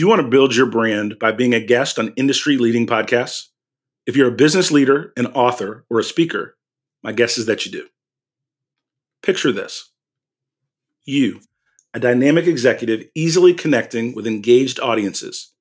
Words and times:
Do 0.00 0.04
you 0.06 0.08
want 0.08 0.22
to 0.22 0.28
build 0.28 0.56
your 0.56 0.64
brand 0.64 1.18
by 1.18 1.30
being 1.30 1.52
a 1.52 1.60
guest 1.60 1.98
on 1.98 2.14
industry 2.16 2.56
leading 2.56 2.86
podcasts? 2.86 3.48
If 4.06 4.16
you're 4.16 4.32
a 4.32 4.34
business 4.34 4.70
leader, 4.70 5.12
an 5.18 5.26
author, 5.26 5.84
or 5.90 5.98
a 5.98 6.02
speaker, 6.02 6.56
my 7.02 7.12
guess 7.12 7.36
is 7.36 7.44
that 7.44 7.66
you 7.66 7.70
do. 7.70 7.86
Picture 9.22 9.52
this 9.52 9.90
you, 11.04 11.40
a 11.92 12.00
dynamic 12.00 12.46
executive, 12.46 13.04
easily 13.14 13.52
connecting 13.52 14.14
with 14.14 14.26
engaged 14.26 14.80
audiences, 14.80 15.52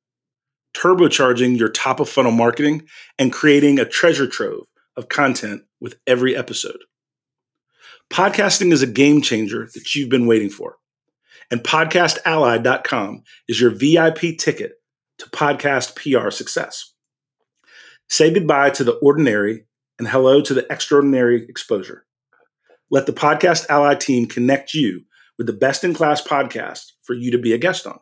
turbocharging 0.74 1.60
your 1.60 1.68
top 1.68 2.00
of 2.00 2.08
funnel 2.08 2.32
marketing, 2.32 2.88
and 3.18 3.34
creating 3.34 3.78
a 3.78 3.84
treasure 3.84 4.26
trove 4.26 4.68
of 4.96 5.10
content 5.10 5.64
with 5.82 6.00
every 6.08 6.34
episode. 6.34 6.80
Podcasting 8.10 8.72
is 8.72 8.82
a 8.82 8.88
game 8.88 9.22
changer 9.22 9.68
that 9.74 9.96
you've 9.96 10.08
been 10.08 10.28
waiting 10.28 10.50
for 10.50 10.78
and 11.52 11.62
podcastally.com 11.62 13.24
is 13.48 13.60
your 13.60 13.72
VIP 13.72 14.38
ticket 14.38 14.74
to 15.20 15.30
podcast 15.30 15.96
PR 15.96 16.30
success. 16.30 16.94
Say 18.08 18.34
goodbye 18.34 18.72
to 18.72 18.84
the 18.84 18.94
ordinary 18.94 19.66
and 19.98 20.08
hello 20.08 20.42
to 20.42 20.54
the 20.54 20.66
extraordinary 20.72 21.44
exposure. 21.48 22.06
Let 22.90 23.06
the 23.06 23.14
Podcast 23.14 23.70
Ally 23.70 23.96
team 23.96 24.26
connect 24.26 24.74
you 24.74 25.04
with 25.38 25.48
the 25.48 25.54
best 25.54 25.84
in 25.84 25.94
class 25.94 26.22
podcast 26.22 26.92
for 27.04 27.14
you 27.14 27.32
to 27.32 27.38
be 27.38 27.54
a 27.54 27.58
guest 27.58 27.86
on. 27.86 28.00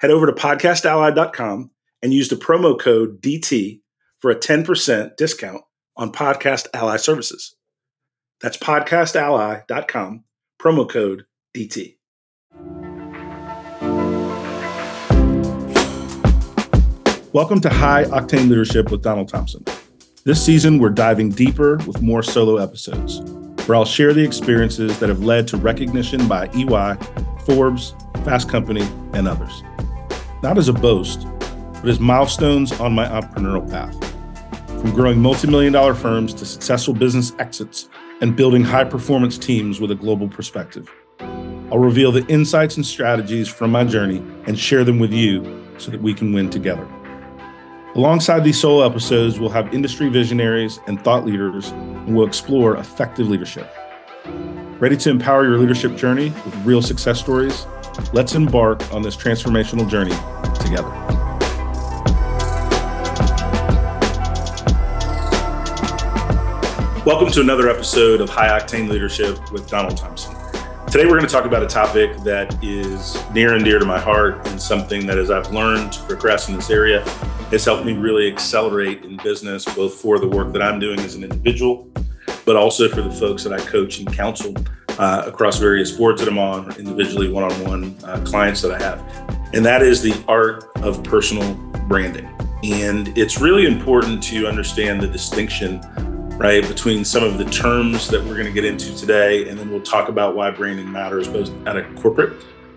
Head 0.00 0.10
over 0.10 0.26
to 0.26 0.32
podcastally.com 0.32 1.70
and 2.02 2.12
use 2.12 2.28
the 2.28 2.36
promo 2.36 2.78
code 2.78 3.20
DT 3.20 3.80
for 4.20 4.30
a 4.30 4.36
10% 4.36 5.16
discount 5.16 5.62
on 5.96 6.10
Podcast 6.10 6.68
Ally 6.74 6.96
services. 6.96 7.54
That's 8.40 8.56
podcastally.com, 8.56 10.24
promo 10.60 10.88
code 10.88 11.24
DT. 11.54 11.96
Welcome 17.34 17.62
to 17.62 17.70
High 17.70 18.04
Octane 18.04 18.50
Leadership 18.50 18.90
with 18.90 19.00
Donald 19.00 19.26
Thompson. 19.26 19.64
This 20.24 20.44
season, 20.44 20.78
we're 20.78 20.90
diving 20.90 21.30
deeper 21.30 21.78
with 21.86 22.02
more 22.02 22.22
solo 22.22 22.58
episodes, 22.58 23.20
where 23.66 23.74
I'll 23.74 23.86
share 23.86 24.12
the 24.12 24.22
experiences 24.22 24.98
that 24.98 25.08
have 25.08 25.24
led 25.24 25.48
to 25.48 25.56
recognition 25.56 26.28
by 26.28 26.50
EY, 26.54 26.98
Forbes, 27.46 27.94
Fast 28.26 28.50
Company, 28.50 28.86
and 29.14 29.26
others. 29.26 29.62
Not 30.42 30.58
as 30.58 30.68
a 30.68 30.74
boast, 30.74 31.26
but 31.72 31.88
as 31.88 31.98
milestones 31.98 32.70
on 32.78 32.92
my 32.92 33.06
entrepreneurial 33.06 33.66
path. 33.70 33.98
From 34.82 34.92
growing 34.92 35.18
multi-million 35.18 35.72
dollar 35.72 35.94
firms 35.94 36.34
to 36.34 36.44
successful 36.44 36.92
business 36.92 37.32
exits 37.38 37.88
and 38.20 38.36
building 38.36 38.62
high 38.62 38.84
performance 38.84 39.38
teams 39.38 39.80
with 39.80 39.90
a 39.90 39.94
global 39.94 40.28
perspective. 40.28 40.92
I'll 41.18 41.78
reveal 41.78 42.12
the 42.12 42.26
insights 42.26 42.76
and 42.76 42.84
strategies 42.84 43.48
from 43.48 43.70
my 43.70 43.84
journey 43.84 44.18
and 44.46 44.58
share 44.58 44.84
them 44.84 44.98
with 44.98 45.14
you 45.14 45.64
so 45.78 45.90
that 45.90 46.02
we 46.02 46.12
can 46.12 46.34
win 46.34 46.50
together. 46.50 46.86
Alongside 47.94 48.42
these 48.42 48.58
solo 48.58 48.86
episodes, 48.86 49.38
we'll 49.38 49.50
have 49.50 49.74
industry 49.74 50.08
visionaries 50.08 50.80
and 50.86 50.98
thought 51.04 51.26
leaders, 51.26 51.72
and 51.72 52.16
we'll 52.16 52.26
explore 52.26 52.78
effective 52.78 53.28
leadership. 53.28 53.70
Ready 54.80 54.96
to 54.96 55.10
empower 55.10 55.44
your 55.44 55.58
leadership 55.58 55.94
journey 55.94 56.30
with 56.46 56.56
real 56.64 56.80
success 56.80 57.20
stories? 57.20 57.66
Let's 58.14 58.34
embark 58.34 58.80
on 58.94 59.02
this 59.02 59.14
transformational 59.14 59.86
journey 59.90 60.14
together. 60.64 60.88
Welcome 67.04 67.30
to 67.32 67.42
another 67.42 67.68
episode 67.68 68.22
of 68.22 68.30
High 68.30 68.58
Octane 68.58 68.88
Leadership 68.88 69.52
with 69.52 69.68
Donald 69.68 69.98
Thompson. 69.98 70.34
Today, 70.86 71.04
we're 71.04 71.18
going 71.18 71.26
to 71.26 71.32
talk 71.32 71.44
about 71.44 71.62
a 71.62 71.66
topic 71.66 72.16
that 72.24 72.56
is 72.64 73.22
near 73.34 73.54
and 73.54 73.62
dear 73.62 73.78
to 73.78 73.84
my 73.84 74.00
heart 74.00 74.48
and 74.48 74.60
something 74.60 75.06
that, 75.06 75.18
as 75.18 75.30
I've 75.30 75.52
learned 75.52 75.92
to 75.92 76.02
progress 76.04 76.48
in 76.48 76.56
this 76.56 76.70
area, 76.70 77.04
has 77.52 77.64
helped 77.64 77.84
me 77.84 77.92
really 77.92 78.30
accelerate 78.30 79.04
in 79.04 79.16
business, 79.18 79.64
both 79.76 79.94
for 79.94 80.18
the 80.18 80.26
work 80.26 80.52
that 80.52 80.62
I'm 80.62 80.78
doing 80.80 80.98
as 81.00 81.14
an 81.14 81.22
individual, 81.22 81.88
but 82.44 82.56
also 82.56 82.88
for 82.88 83.02
the 83.02 83.12
folks 83.12 83.44
that 83.44 83.52
I 83.52 83.58
coach 83.58 83.98
and 84.00 84.12
counsel 84.12 84.54
uh, 84.98 85.22
across 85.26 85.58
various 85.58 85.92
boards 85.92 86.20
that 86.20 86.28
I'm 86.28 86.38
on, 86.38 86.74
individually 86.76 87.30
one 87.30 87.44
on 87.44 87.64
one 87.64 88.24
clients 88.24 88.62
that 88.62 88.72
I 88.72 88.82
have. 88.82 89.00
And 89.54 89.64
that 89.66 89.82
is 89.82 90.02
the 90.02 90.14
art 90.28 90.64
of 90.76 91.04
personal 91.04 91.54
branding. 91.88 92.28
And 92.64 93.16
it's 93.18 93.40
really 93.40 93.66
important 93.66 94.22
to 94.24 94.46
understand 94.46 95.00
the 95.02 95.08
distinction 95.08 95.80
right, 96.38 96.66
between 96.66 97.04
some 97.04 97.22
of 97.22 97.38
the 97.38 97.44
terms 97.44 98.08
that 98.08 98.20
we're 98.24 98.34
going 98.34 98.46
to 98.46 98.52
get 98.52 98.64
into 98.64 98.96
today, 98.96 99.48
and 99.48 99.58
then 99.58 99.70
we'll 99.70 99.82
talk 99.82 100.08
about 100.08 100.34
why 100.34 100.50
branding 100.50 100.90
matters 100.90 101.28
both 101.28 101.52
at 101.66 101.76
a 101.76 101.84
corporate. 101.94 102.32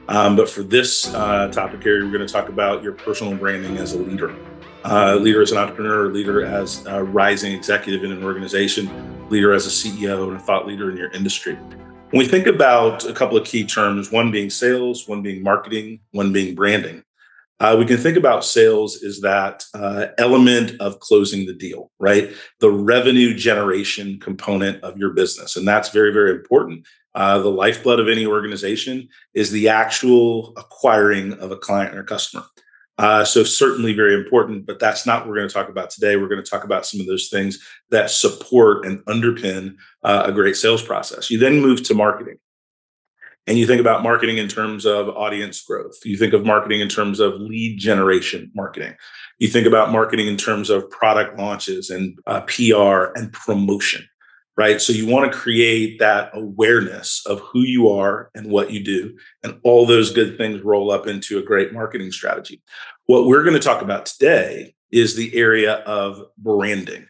Um, 0.08 0.36
but 0.36 0.48
for 0.48 0.62
this 0.62 1.12
uh, 1.14 1.48
topic 1.48 1.84
area, 1.86 2.04
we're 2.04 2.12
going 2.12 2.28
to 2.28 2.32
talk 2.32 2.50
about 2.50 2.84
your 2.84 2.94
personal 2.94 3.36
branding 3.36 3.78
as 3.78 3.94
a 3.94 3.98
leader, 3.98 4.36
uh, 4.86 5.16
leader 5.16 5.42
as 5.42 5.52
an 5.52 5.58
entrepreneur, 5.58 6.08
leader 6.08 6.46
as 6.46 6.86
a 6.86 7.04
rising 7.04 7.54
executive 7.54 8.04
in 8.04 8.12
an 8.12 8.24
organization, 8.24 8.90
leader 9.30 9.52
as 9.54 9.66
a 9.66 9.70
CEO 9.70 10.28
and 10.28 10.38
a 10.38 10.40
thought 10.40 10.68
leader 10.68 10.92
in 10.92 10.98
your 10.98 11.12
industry. 11.12 11.56
When 11.56 12.20
we 12.20 12.28
think 12.28 12.48
about 12.48 13.06
a 13.06 13.14
couple 13.14 13.36
of 13.36 13.46
key 13.46 13.66
terms, 13.66 14.12
one 14.12 14.32
being 14.32 14.50
sales, 14.50 15.08
one 15.08 15.22
being 15.22 15.44
marketing, 15.44 16.02
one 16.12 16.32
being 16.32 16.54
branding, 16.54 17.04
uh, 17.60 17.76
we 17.80 17.86
can 17.86 17.98
think 17.98 18.18
about 18.18 18.46
sales 18.46 19.02
as 19.04 19.22
that 19.22 19.64
uh, 19.74 20.08
element 20.18 20.80
of 20.80 21.00
closing 21.00 21.46
the 21.46 21.54
deal, 21.54 21.90
right? 22.00 22.32
The 22.60 22.70
revenue 22.70 23.34
generation 23.34 24.20
component 24.20 24.84
of 24.84 24.98
your 24.98 25.12
business. 25.12 25.56
And 25.56 25.68
that's 25.68 25.90
very, 25.90 26.12
very 26.12 26.32
important. 26.32 26.86
Uh, 27.16 27.40
the 27.40 27.50
lifeblood 27.50 28.02
of 28.02 28.10
any 28.10 28.26
organization 28.26 29.08
is 29.34 29.50
the 29.50 29.70
actual 29.70 30.54
acquiring 30.58 31.34
of 31.34 31.52
a 31.52 31.58
client 31.58 31.96
or 31.96 32.04
customer. 32.04 32.44
Uh, 32.98 33.26
so, 33.26 33.44
certainly 33.44 33.94
very 33.94 34.16
important, 34.16 34.66
but 34.66 34.80
that's 34.80 35.06
not 35.06 35.22
what 35.22 35.30
we're 35.30 35.36
going 35.36 35.48
to 35.48 35.54
talk 35.54 35.68
about 35.68 35.90
today. 35.90 36.16
We're 36.16 36.30
going 36.30 36.44
to 36.44 36.50
talk 36.50 36.64
about 36.64 36.86
some 36.86 37.02
of 37.02 37.08
those 37.08 37.28
things 37.28 37.60
that 37.90 38.10
support 38.10 38.86
and 38.86 39.00
underpin 39.06 39.76
uh, 40.04 40.24
a 40.28 40.32
great 40.32 40.56
sales 40.56 40.82
process. 40.82 41.30
You 41.30 41.38
then 41.38 41.62
move 41.62 41.84
to 41.84 41.94
marketing 41.94 42.38
and 43.48 43.58
you 43.58 43.68
think 43.68 43.80
about 43.80 44.04
marketing 44.04 44.38
in 44.38 44.48
terms 44.48 44.86
of 44.86 45.10
audience 45.10 45.62
growth 45.62 45.98
you 46.04 46.18
think 46.18 46.34
of 46.34 46.46
marketing 46.46 46.82
in 46.82 46.90
terms 46.90 47.20
of 47.20 47.34
lead 47.36 47.78
generation 47.78 48.52
marketing 48.56 48.96
you 49.40 49.48
think 49.48 49.68
about 49.68 49.92
marketing 49.92 50.28
in 50.28 50.38
terms 50.38 50.70
of 50.70 50.90
product 50.90 51.38
launches 51.38 51.90
and 51.90 52.18
uh, 52.28 52.42
pr 52.42 53.12
and 53.16 53.32
promotion 53.34 54.08
right 54.58 54.82
so 54.82 54.94
you 54.94 55.08
want 55.08 55.32
to 55.32 55.38
create 55.38 56.00
that 56.00 56.30
awareness 56.34 57.26
of 57.26 57.40
who 57.40 57.62
you 57.62 57.90
are 57.90 58.30
and 58.36 58.52
what 58.52 58.72
you 58.72 58.84
do 58.84 59.16
and 59.44 59.60
all 59.64 59.86
those 59.86 60.12
good 60.12 60.38
things 60.38 60.62
roll 60.62 60.92
up 60.92 61.08
into 61.08 61.38
a 61.38 61.44
great 61.44 61.74
marketing 61.74 62.12
strategy 62.12 62.62
what 63.06 63.26
we're 63.26 63.44
going 63.44 63.54
to 63.56 63.60
talk 63.60 63.82
about 63.82 64.06
today 64.06 64.74
is 64.92 65.16
the 65.16 65.36
area 65.36 65.76
of 65.86 66.22
branding 66.38 67.06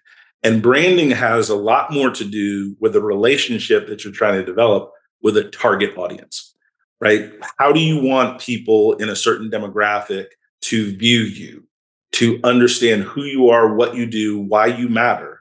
and 0.45 0.61
branding 0.61 1.09
has 1.09 1.49
a 1.49 1.55
lot 1.55 1.91
more 1.91 2.11
to 2.11 2.23
do 2.23 2.77
with 2.79 2.93
the 2.93 3.01
relationship 3.01 3.87
that 3.87 4.03
you're 4.03 4.13
trying 4.13 4.39
to 4.39 4.45
develop 4.45 4.91
with 5.23 5.37
a 5.37 5.45
target 5.45 5.97
audience, 5.97 6.55
right? 7.01 7.31
How 7.57 7.71
do 7.71 7.79
you 7.79 7.99
want 7.99 8.39
people 8.39 8.93
in 8.93 9.09
a 9.09 9.15
certain 9.15 9.49
demographic 9.49 10.27
to 10.61 10.95
view 10.97 11.21
you, 11.21 11.63
to 12.11 12.39
understand 12.43 13.05
who 13.05 13.23
you 13.23 13.49
are, 13.49 13.73
what 13.73 13.95
you 13.95 14.05
do, 14.05 14.39
why 14.39 14.67
you 14.67 14.87
matter, 14.87 15.34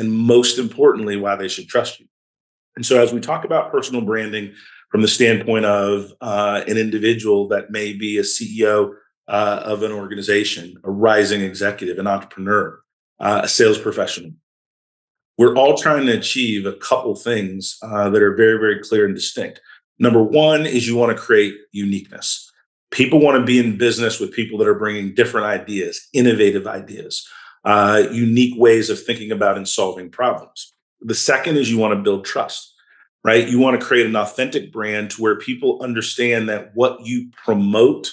and 0.00 0.10
most 0.10 0.58
importantly, 0.58 1.16
why 1.16 1.36
they 1.36 1.48
should 1.48 1.68
trust 1.68 2.00
you? 2.00 2.06
And 2.74 2.84
so, 2.84 3.00
as 3.00 3.12
we 3.12 3.20
talk 3.20 3.44
about 3.44 3.70
personal 3.70 4.00
branding 4.00 4.54
from 4.90 5.02
the 5.02 5.08
standpoint 5.08 5.66
of 5.66 6.12
uh, 6.20 6.62
an 6.66 6.78
individual 6.78 7.46
that 7.48 7.70
may 7.70 7.92
be 7.92 8.18
a 8.18 8.22
CEO 8.22 8.92
uh, 9.28 9.62
of 9.64 9.82
an 9.82 9.92
organization, 9.92 10.76
a 10.82 10.90
rising 10.90 11.42
executive, 11.42 11.98
an 11.98 12.06
entrepreneur, 12.06 12.80
uh, 13.20 13.42
a 13.44 13.48
sales 13.48 13.78
professional, 13.78 14.32
we're 15.36 15.54
all 15.54 15.76
trying 15.76 16.06
to 16.06 16.16
achieve 16.16 16.66
a 16.66 16.72
couple 16.72 17.14
things 17.14 17.78
uh, 17.82 18.10
that 18.10 18.22
are 18.22 18.34
very, 18.34 18.58
very 18.58 18.80
clear 18.80 19.04
and 19.04 19.14
distinct. 19.14 19.60
Number 19.98 20.22
one 20.22 20.66
is 20.66 20.88
you 20.88 20.96
want 20.96 21.16
to 21.16 21.22
create 21.22 21.54
uniqueness. 21.72 22.50
People 22.90 23.20
want 23.20 23.38
to 23.38 23.44
be 23.44 23.58
in 23.58 23.78
business 23.78 24.18
with 24.18 24.32
people 24.32 24.58
that 24.58 24.66
are 24.66 24.78
bringing 24.78 25.14
different 25.14 25.46
ideas, 25.46 26.08
innovative 26.12 26.66
ideas, 26.66 27.26
uh, 27.64 28.04
unique 28.10 28.54
ways 28.58 28.90
of 28.90 29.02
thinking 29.02 29.30
about 29.30 29.56
and 29.56 29.68
solving 29.68 30.10
problems. 30.10 30.72
The 31.00 31.14
second 31.14 31.56
is 31.56 31.70
you 31.70 31.78
want 31.78 31.94
to 31.94 32.02
build 32.02 32.24
trust, 32.24 32.74
right? 33.24 33.48
You 33.48 33.58
want 33.58 33.80
to 33.80 33.86
create 33.86 34.06
an 34.06 34.16
authentic 34.16 34.72
brand 34.72 35.10
to 35.12 35.22
where 35.22 35.38
people 35.38 35.82
understand 35.82 36.48
that 36.48 36.70
what 36.74 37.04
you 37.04 37.30
promote 37.44 38.10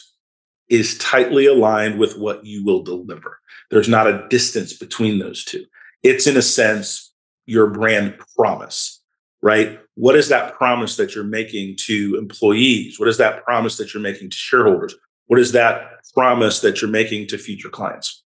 is 0.69 0.97
tightly 0.97 1.45
aligned 1.45 1.97
with 1.97 2.17
what 2.17 2.45
you 2.45 2.63
will 2.65 2.83
deliver. 2.83 3.39
There's 3.71 3.89
not 3.89 4.07
a 4.07 4.27
distance 4.29 4.73
between 4.73 5.19
those 5.19 5.43
two. 5.43 5.65
It's 6.03 6.27
in 6.27 6.37
a 6.37 6.41
sense 6.41 7.13
your 7.45 7.67
brand 7.69 8.19
promise, 8.35 9.01
right? 9.41 9.79
What 9.95 10.15
is 10.15 10.29
that 10.29 10.53
promise 10.55 10.97
that 10.97 11.15
you're 11.15 11.23
making 11.23 11.77
to 11.85 12.17
employees? 12.19 12.99
What 12.99 13.07
is 13.09 13.17
that 13.17 13.43
promise 13.43 13.77
that 13.77 13.93
you're 13.93 14.03
making 14.03 14.29
to 14.29 14.35
shareholders? 14.35 14.95
What 15.27 15.39
is 15.39 15.53
that 15.53 16.03
promise 16.13 16.59
that 16.61 16.81
you're 16.81 16.91
making 16.91 17.27
to 17.27 17.37
future 17.37 17.69
clients? 17.69 18.23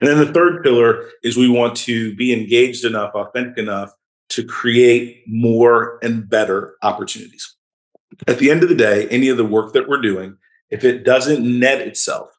And 0.00 0.08
then 0.08 0.18
the 0.18 0.32
third 0.32 0.62
pillar 0.62 1.08
is 1.22 1.36
we 1.36 1.48
want 1.48 1.76
to 1.78 2.14
be 2.16 2.32
engaged 2.32 2.84
enough, 2.84 3.14
authentic 3.14 3.58
enough 3.58 3.92
to 4.30 4.44
create 4.44 5.22
more 5.26 5.98
and 6.02 6.28
better 6.28 6.74
opportunities. 6.82 7.54
At 8.26 8.38
the 8.38 8.50
end 8.50 8.62
of 8.62 8.68
the 8.68 8.74
day, 8.74 9.08
any 9.08 9.28
of 9.28 9.36
the 9.36 9.44
work 9.44 9.72
that 9.72 9.88
we're 9.88 10.00
doing 10.00 10.36
if 10.70 10.82
it 10.82 11.04
doesn't 11.04 11.42
net 11.42 11.80
itself 11.80 12.30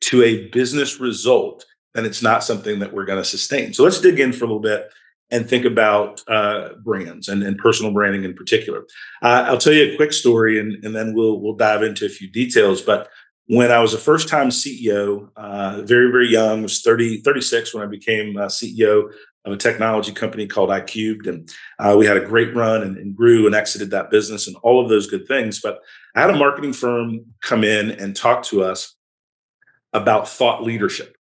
to 0.00 0.22
a 0.22 0.48
business 0.48 0.98
result, 0.98 1.64
then 1.94 2.04
it's 2.04 2.20
not 2.20 2.42
something 2.42 2.80
that 2.80 2.92
we're 2.92 3.04
going 3.04 3.22
to 3.22 3.28
sustain. 3.28 3.72
So 3.72 3.84
let's 3.84 4.00
dig 4.00 4.18
in 4.18 4.32
for 4.32 4.44
a 4.44 4.48
little 4.48 4.60
bit 4.60 4.88
and 5.30 5.48
think 5.48 5.64
about 5.64 6.20
uh, 6.28 6.70
brands 6.82 7.28
and, 7.28 7.42
and, 7.42 7.58
personal 7.58 7.92
branding 7.92 8.24
in 8.24 8.34
particular. 8.34 8.84
Uh, 9.22 9.44
I'll 9.46 9.58
tell 9.58 9.72
you 9.72 9.92
a 9.92 9.96
quick 9.96 10.12
story, 10.12 10.58
and, 10.60 10.84
and, 10.84 10.94
then 10.94 11.14
we'll 11.14 11.40
we'll 11.40 11.54
dive 11.54 11.82
into 11.82 12.06
a 12.06 12.08
few 12.08 12.30
details. 12.30 12.80
But 12.80 13.08
when 13.46 13.70
I 13.70 13.78
was 13.78 13.94
a 13.94 13.98
first 13.98 14.28
time 14.28 14.48
CEO, 14.48 15.30
uh, 15.36 15.82
very 15.82 16.10
very 16.10 16.28
young, 16.28 16.62
was 16.62 16.80
30 16.82 17.20
36 17.20 17.74
when 17.74 17.82
I 17.82 17.86
became 17.86 18.36
uh, 18.36 18.46
CEO 18.46 19.10
of 19.44 19.52
a 19.52 19.56
technology 19.56 20.12
company 20.12 20.46
called 20.46 20.70
iCubed, 20.70 21.28
and 21.28 21.50
uh, 21.78 21.94
we 21.96 22.06
had 22.06 22.16
a 22.16 22.26
great 22.26 22.54
run 22.54 22.82
and, 22.82 22.96
and 22.96 23.16
grew 23.16 23.46
and 23.46 23.54
exited 23.54 23.90
that 23.92 24.10
business 24.10 24.48
and 24.48 24.56
all 24.62 24.82
of 24.82 24.88
those 24.88 25.06
good 25.06 25.26
things. 25.28 25.60
But 25.60 25.80
I 26.16 26.20
had 26.20 26.30
a 26.30 26.36
marketing 26.36 26.72
firm 26.72 27.24
come 27.42 27.62
in 27.62 27.90
and 27.92 28.16
talk 28.16 28.42
to 28.44 28.64
us 28.64 28.96
about 29.92 30.28
thought 30.28 30.64
leadership. 30.64 31.16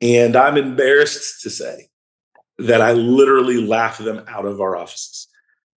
And 0.00 0.34
I'm 0.34 0.56
embarrassed 0.56 1.42
to 1.42 1.50
say 1.50 1.88
that 2.58 2.80
I 2.80 2.92
literally 2.92 3.64
laughed 3.64 4.04
them 4.04 4.24
out 4.26 4.44
of 4.44 4.60
our 4.60 4.76
offices. 4.76 5.28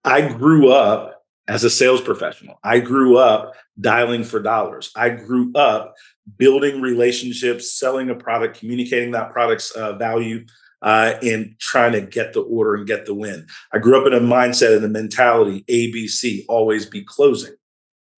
I 0.05 0.29
grew 0.29 0.71
up 0.71 1.22
as 1.53 1.65
a 1.65 1.71
sales 1.71 2.01
professional. 2.01 2.59
I 2.65 2.81
grew 2.81 3.19
up 3.19 3.53
dialing 3.79 4.25
for 4.25 4.41
dollars. 4.41 4.91
I 4.97 5.11
grew 5.11 5.53
up 5.55 5.95
building 6.39 6.81
relationships, 6.81 7.79
selling 7.79 8.09
a 8.09 8.15
product, 8.15 8.59
communicating 8.59 9.11
that 9.11 9.33
product's 9.33 9.71
uh, 9.73 9.93
value, 9.95 10.47
uh, 10.81 11.15
and 11.23 11.55
trying 11.61 11.93
to 11.93 12.01
get 12.01 12.33
the 12.33 12.41
order 12.41 12.75
and 12.75 12.87
get 12.87 13.05
the 13.05 13.15
win. 13.15 13.47
I 13.73 13.79
grew 13.79 14.01
up 14.01 14.07
in 14.07 14.15
a 14.15 14.21
mindset 14.21 14.77
and 14.77 14.85
a 14.85 14.89
mentality 14.89 15.65
ABC, 15.69 16.45
always 16.49 16.87
be 16.87 17.03
closing. 17.03 17.55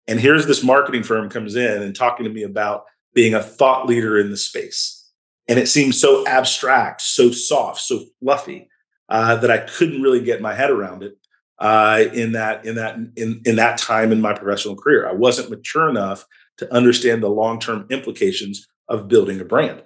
And 0.07 0.21
here's 0.21 0.47
this 0.47 0.63
marketing 0.63 1.03
firm 1.03 1.31
comes 1.31 1.57
in 1.57 1.83
and 1.83 1.97
talking 1.97 2.25
to 2.25 2.31
me 2.31 2.43
about 2.43 2.85
being 3.15 3.33
a 3.33 3.43
thought 3.43 3.87
leader 3.87 4.19
in 4.19 4.31
the 4.31 4.37
space. 4.37 5.11
And 5.49 5.59
it 5.59 5.69
seemed 5.69 5.95
so 5.95 6.27
abstract, 6.27 7.01
so 7.01 7.31
soft, 7.31 7.81
so 7.81 8.05
fluffy 8.21 8.69
uh, 9.09 9.37
that 9.37 9.51
I 9.51 9.59
couldn't 9.59 10.03
really 10.03 10.23
get 10.23 10.43
my 10.43 10.55
head 10.55 10.71
around 10.71 11.03
it 11.03 11.17
uh, 11.63 12.07
in 12.13 12.33
that 12.33 12.67
in 12.67 12.75
that 12.75 12.97
in, 13.17 13.41
in 13.45 13.57
that 13.57 13.79
time 13.79 14.11
in 14.11 14.21
my 14.21 14.35
professional 14.35 14.75
career. 14.75 15.09
I 15.09 15.13
wasn't 15.13 15.49
mature 15.49 15.89
enough 15.89 16.27
to 16.59 16.75
understand 16.75 17.23
the 17.23 17.31
long 17.31 17.61
term 17.61 17.87
implications 17.89 18.67
of 18.89 19.07
building 19.07 19.41
a 19.41 19.45
brand. 19.45 19.85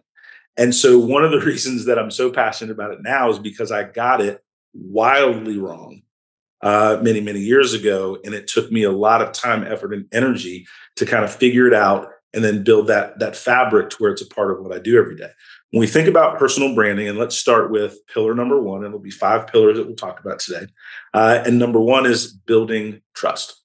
And 0.56 0.74
so 0.74 0.98
one 0.98 1.22
of 1.22 1.32
the 1.32 1.40
reasons 1.46 1.84
that 1.84 1.98
I'm 1.98 2.10
so 2.10 2.32
passionate 2.32 2.72
about 2.72 2.92
it 2.92 3.02
now 3.02 3.28
is 3.28 3.38
because 3.38 3.70
I 3.70 3.84
got 3.84 4.22
it 4.22 4.42
wildly 4.72 5.58
wrong 5.58 6.00
uh, 6.62 6.98
many, 7.02 7.20
many 7.20 7.40
years 7.40 7.74
ago. 7.74 8.18
And 8.24 8.34
it 8.34 8.48
took 8.48 8.72
me 8.72 8.82
a 8.82 8.90
lot 8.90 9.20
of 9.20 9.32
time, 9.32 9.62
effort, 9.62 9.92
and 9.92 10.06
energy 10.12 10.66
to 10.96 11.04
kind 11.04 11.24
of 11.24 11.34
figure 11.34 11.66
it 11.66 11.74
out 11.74 12.08
and 12.34 12.44
then 12.44 12.62
build 12.62 12.86
that 12.88 13.18
that 13.18 13.36
fabric 13.36 13.90
to 13.90 13.96
where 13.96 14.12
it's 14.12 14.22
a 14.22 14.26
part 14.26 14.50
of 14.50 14.60
what 14.60 14.74
I 14.74 14.78
do 14.78 14.98
every 14.98 15.16
day. 15.16 15.30
When 15.70 15.80
we 15.80 15.86
think 15.86 16.08
about 16.08 16.38
personal 16.38 16.74
branding, 16.74 17.08
and 17.08 17.18
let's 17.18 17.36
start 17.36 17.70
with 17.70 17.98
pillar 18.12 18.34
number 18.34 18.60
one, 18.60 18.78
and 18.78 18.88
it'll 18.88 18.98
be 18.98 19.10
five 19.10 19.46
pillars 19.46 19.76
that 19.76 19.86
we'll 19.86 19.96
talk 19.96 20.20
about 20.20 20.38
today. 20.38 20.66
Uh, 21.14 21.42
and 21.44 21.58
number 21.58 21.80
one 21.80 22.06
is 22.06 22.32
building 22.32 23.00
trust. 23.14 23.62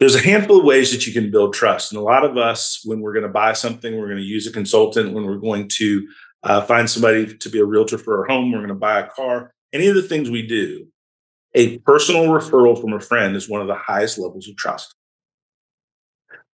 There's 0.00 0.16
a 0.16 0.20
handful 0.20 0.58
of 0.58 0.64
ways 0.64 0.90
that 0.90 1.06
you 1.06 1.12
can 1.12 1.30
build 1.30 1.54
trust, 1.54 1.92
and 1.92 1.98
a 1.98 2.04
lot 2.04 2.24
of 2.24 2.36
us, 2.36 2.80
when 2.84 3.00
we're 3.00 3.12
going 3.12 3.22
to 3.22 3.28
buy 3.28 3.52
something, 3.52 3.96
we're 3.96 4.08
going 4.08 4.18
to 4.18 4.24
use 4.24 4.46
a 4.46 4.52
consultant. 4.52 5.14
When 5.14 5.24
we're 5.24 5.38
going 5.38 5.68
to 5.74 6.06
uh, 6.42 6.62
find 6.62 6.90
somebody 6.90 7.34
to 7.36 7.48
be 7.48 7.60
a 7.60 7.64
realtor 7.64 7.96
for 7.96 8.18
our 8.18 8.26
home, 8.26 8.50
we're 8.50 8.58
going 8.58 8.68
to 8.68 8.74
buy 8.74 9.00
a 9.00 9.08
car. 9.08 9.54
Any 9.72 9.86
of 9.86 9.94
the 9.94 10.02
things 10.02 10.30
we 10.30 10.46
do, 10.46 10.88
a 11.54 11.78
personal 11.78 12.26
referral 12.26 12.80
from 12.80 12.92
a 12.92 13.00
friend 13.00 13.36
is 13.36 13.48
one 13.48 13.60
of 13.60 13.66
the 13.66 13.74
highest 13.74 14.18
levels 14.18 14.48
of 14.48 14.56
trust 14.56 14.93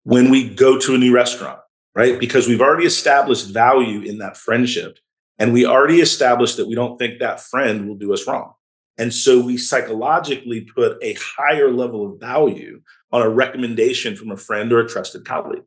when 0.07 0.30
we 0.30 0.48
go 0.50 0.80
to 0.80 0.95
a 0.95 0.98
new 0.98 1.13
restaurant, 1.13 1.59
right? 1.94 2.18
Because 2.18 2.48
we've 2.48 2.62
already 2.62 2.86
established 2.86 3.50
value 3.50 4.00
in 4.09 4.19
that 4.19 4.38
friendship 4.38 5.00
and 5.38 5.51
we 5.51 5.65
already 5.65 6.00
established 6.00 6.56
that 6.56 6.68
we 6.69 6.75
don't 6.75 6.98
think 6.98 7.19
that 7.19 7.42
friend 7.42 7.89
will 7.89 7.98
do 7.98 8.13
us 8.13 8.25
wrong. 8.25 8.54
And 8.98 9.13
so 9.13 9.42
we 9.42 9.57
psychologically 9.57 10.62
put 10.74 10.98
a 11.04 11.18
higher 11.19 11.69
level 11.69 12.09
of 12.09 12.21
value 12.21 12.80
on 13.12 13.21
a 13.21 13.30
recommendation 13.30 14.15
from 14.15 14.31
a 14.31 14.38
friend 14.38 14.71
or 14.71 14.80
a 14.80 14.88
trusted 14.88 15.25
colleague. 15.25 15.65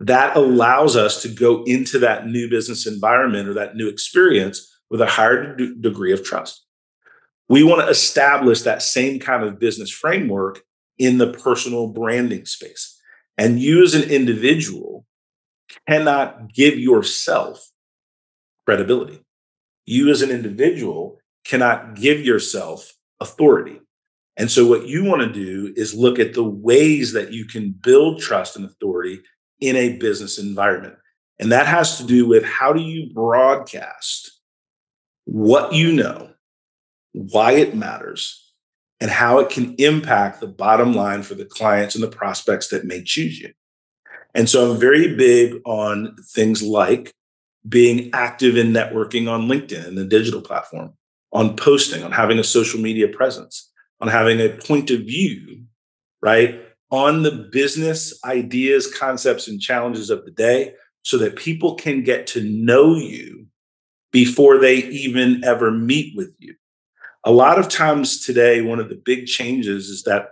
That 0.00 0.36
allows 0.36 0.94
us 0.94 1.22
to 1.22 1.28
go 1.30 1.64
into 1.64 1.98
that 2.00 2.26
new 2.26 2.50
business 2.50 2.86
environment 2.86 3.48
or 3.48 3.54
that 3.54 3.74
new 3.74 3.88
experience 3.88 4.70
with 4.90 5.00
a 5.00 5.06
higher 5.06 5.56
degree 5.56 6.12
of 6.12 6.22
trust. 6.22 6.66
We 7.48 7.62
want 7.62 7.80
to 7.80 7.88
establish 7.88 8.60
that 8.62 8.82
same 8.82 9.18
kind 9.18 9.44
of 9.44 9.58
business 9.58 9.90
framework 9.90 10.60
in 10.98 11.16
the 11.16 11.32
personal 11.32 11.86
branding 11.86 12.44
space. 12.44 12.98
And 13.40 13.58
you 13.58 13.82
as 13.82 13.94
an 13.94 14.10
individual 14.10 15.06
cannot 15.88 16.52
give 16.52 16.78
yourself 16.78 17.70
credibility. 18.66 19.24
You 19.86 20.10
as 20.10 20.20
an 20.20 20.30
individual 20.30 21.18
cannot 21.46 21.94
give 21.94 22.20
yourself 22.20 22.92
authority. 23.18 23.80
And 24.36 24.50
so, 24.50 24.66
what 24.66 24.88
you 24.88 25.04
want 25.04 25.22
to 25.22 25.32
do 25.32 25.72
is 25.74 25.94
look 25.94 26.18
at 26.18 26.34
the 26.34 26.44
ways 26.44 27.14
that 27.14 27.32
you 27.32 27.46
can 27.46 27.70
build 27.70 28.20
trust 28.20 28.56
and 28.56 28.66
authority 28.66 29.20
in 29.58 29.74
a 29.74 29.96
business 29.96 30.38
environment. 30.38 30.96
And 31.38 31.50
that 31.50 31.66
has 31.66 31.96
to 31.96 32.04
do 32.04 32.28
with 32.28 32.44
how 32.44 32.74
do 32.74 32.82
you 32.82 33.10
broadcast 33.14 34.38
what 35.24 35.72
you 35.72 35.92
know, 35.92 36.30
why 37.12 37.52
it 37.52 37.74
matters, 37.74 38.49
and 39.00 39.10
how 39.10 39.38
it 39.38 39.48
can 39.48 39.74
impact 39.78 40.40
the 40.40 40.46
bottom 40.46 40.92
line 40.92 41.22
for 41.22 41.34
the 41.34 41.44
clients 41.44 41.94
and 41.94 42.04
the 42.04 42.08
prospects 42.08 42.68
that 42.68 42.84
may 42.84 43.02
choose 43.02 43.40
you. 43.40 43.52
And 44.34 44.48
so 44.48 44.70
I'm 44.70 44.78
very 44.78 45.16
big 45.16 45.60
on 45.64 46.14
things 46.34 46.62
like 46.62 47.12
being 47.68 48.10
active 48.12 48.56
in 48.56 48.68
networking 48.68 49.28
on 49.28 49.48
LinkedIn 49.48 49.86
and 49.86 49.98
the 49.98 50.04
digital 50.04 50.40
platform, 50.40 50.92
on 51.32 51.56
posting, 51.56 52.02
on 52.02 52.12
having 52.12 52.38
a 52.38 52.44
social 52.44 52.80
media 52.80 53.08
presence, 53.08 53.70
on 54.00 54.08
having 54.08 54.40
a 54.40 54.50
point 54.50 54.90
of 54.90 55.00
view, 55.00 55.64
right? 56.22 56.60
On 56.90 57.22
the 57.22 57.48
business 57.50 58.18
ideas, 58.24 58.92
concepts, 58.92 59.48
and 59.48 59.60
challenges 59.60 60.10
of 60.10 60.24
the 60.24 60.30
day 60.30 60.74
so 61.02 61.18
that 61.18 61.36
people 61.36 61.74
can 61.74 62.02
get 62.02 62.26
to 62.28 62.42
know 62.42 62.94
you 62.94 63.46
before 64.12 64.58
they 64.58 64.76
even 64.76 65.42
ever 65.44 65.70
meet 65.70 66.16
with 66.16 66.34
you 66.38 66.54
a 67.24 67.30
lot 67.30 67.58
of 67.58 67.68
times 67.68 68.24
today, 68.24 68.62
one 68.62 68.80
of 68.80 68.88
the 68.88 69.00
big 69.02 69.26
changes 69.26 69.88
is 69.88 70.04
that 70.04 70.30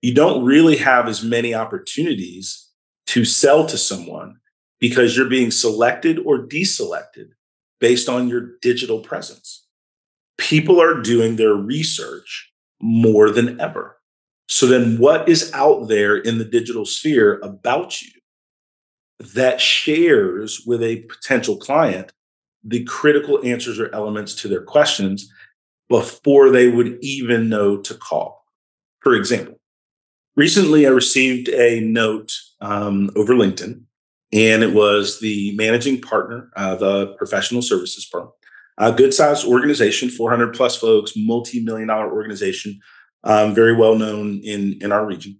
you 0.00 0.14
don't 0.14 0.44
really 0.44 0.76
have 0.76 1.06
as 1.08 1.22
many 1.22 1.54
opportunities 1.54 2.68
to 3.06 3.24
sell 3.24 3.66
to 3.66 3.76
someone 3.76 4.36
because 4.80 5.16
you're 5.16 5.28
being 5.28 5.50
selected 5.50 6.18
or 6.24 6.38
deselected 6.38 7.28
based 7.80 8.08
on 8.08 8.28
your 8.28 8.56
digital 8.60 9.00
presence. 9.00 9.66
People 10.38 10.80
are 10.80 11.00
doing 11.00 11.36
their 11.36 11.54
research 11.54 12.52
more 12.80 13.30
than 13.30 13.60
ever. 13.60 13.98
So 14.48 14.66
then, 14.66 14.98
what 14.98 15.28
is 15.28 15.52
out 15.52 15.88
there 15.88 16.16
in 16.16 16.38
the 16.38 16.44
digital 16.44 16.84
sphere 16.84 17.38
about 17.42 18.02
you 18.02 18.10
that 19.34 19.60
shares 19.60 20.62
with 20.66 20.82
a 20.82 21.02
potential 21.02 21.56
client 21.56 22.12
the 22.64 22.84
critical 22.84 23.44
answers 23.44 23.78
or 23.80 23.92
elements 23.94 24.34
to 24.36 24.48
their 24.48 24.62
questions 24.62 25.32
before 25.88 26.50
they 26.50 26.68
would 26.68 26.98
even 27.02 27.48
know 27.48 27.76
to 27.78 27.94
call. 27.94 28.44
For 29.00 29.14
example, 29.14 29.60
recently 30.36 30.86
I 30.86 30.90
received 30.90 31.48
a 31.48 31.80
note 31.80 32.32
um, 32.60 33.10
over 33.16 33.34
LinkedIn, 33.34 33.82
and 34.32 34.62
it 34.62 34.74
was 34.74 35.20
the 35.20 35.54
managing 35.56 36.00
partner 36.00 36.50
of 36.56 36.82
a 36.82 37.14
professional 37.14 37.62
services 37.62 38.04
firm, 38.04 38.30
a 38.78 38.92
good 38.92 39.12
sized 39.12 39.46
organization, 39.46 40.08
400 40.08 40.54
plus 40.54 40.76
folks, 40.76 41.12
multi 41.16 41.62
million 41.62 41.88
dollar 41.88 42.12
organization, 42.12 42.80
um, 43.24 43.54
very 43.54 43.74
well 43.74 43.96
known 43.96 44.40
in, 44.42 44.78
in 44.80 44.92
our 44.92 45.04
region, 45.04 45.38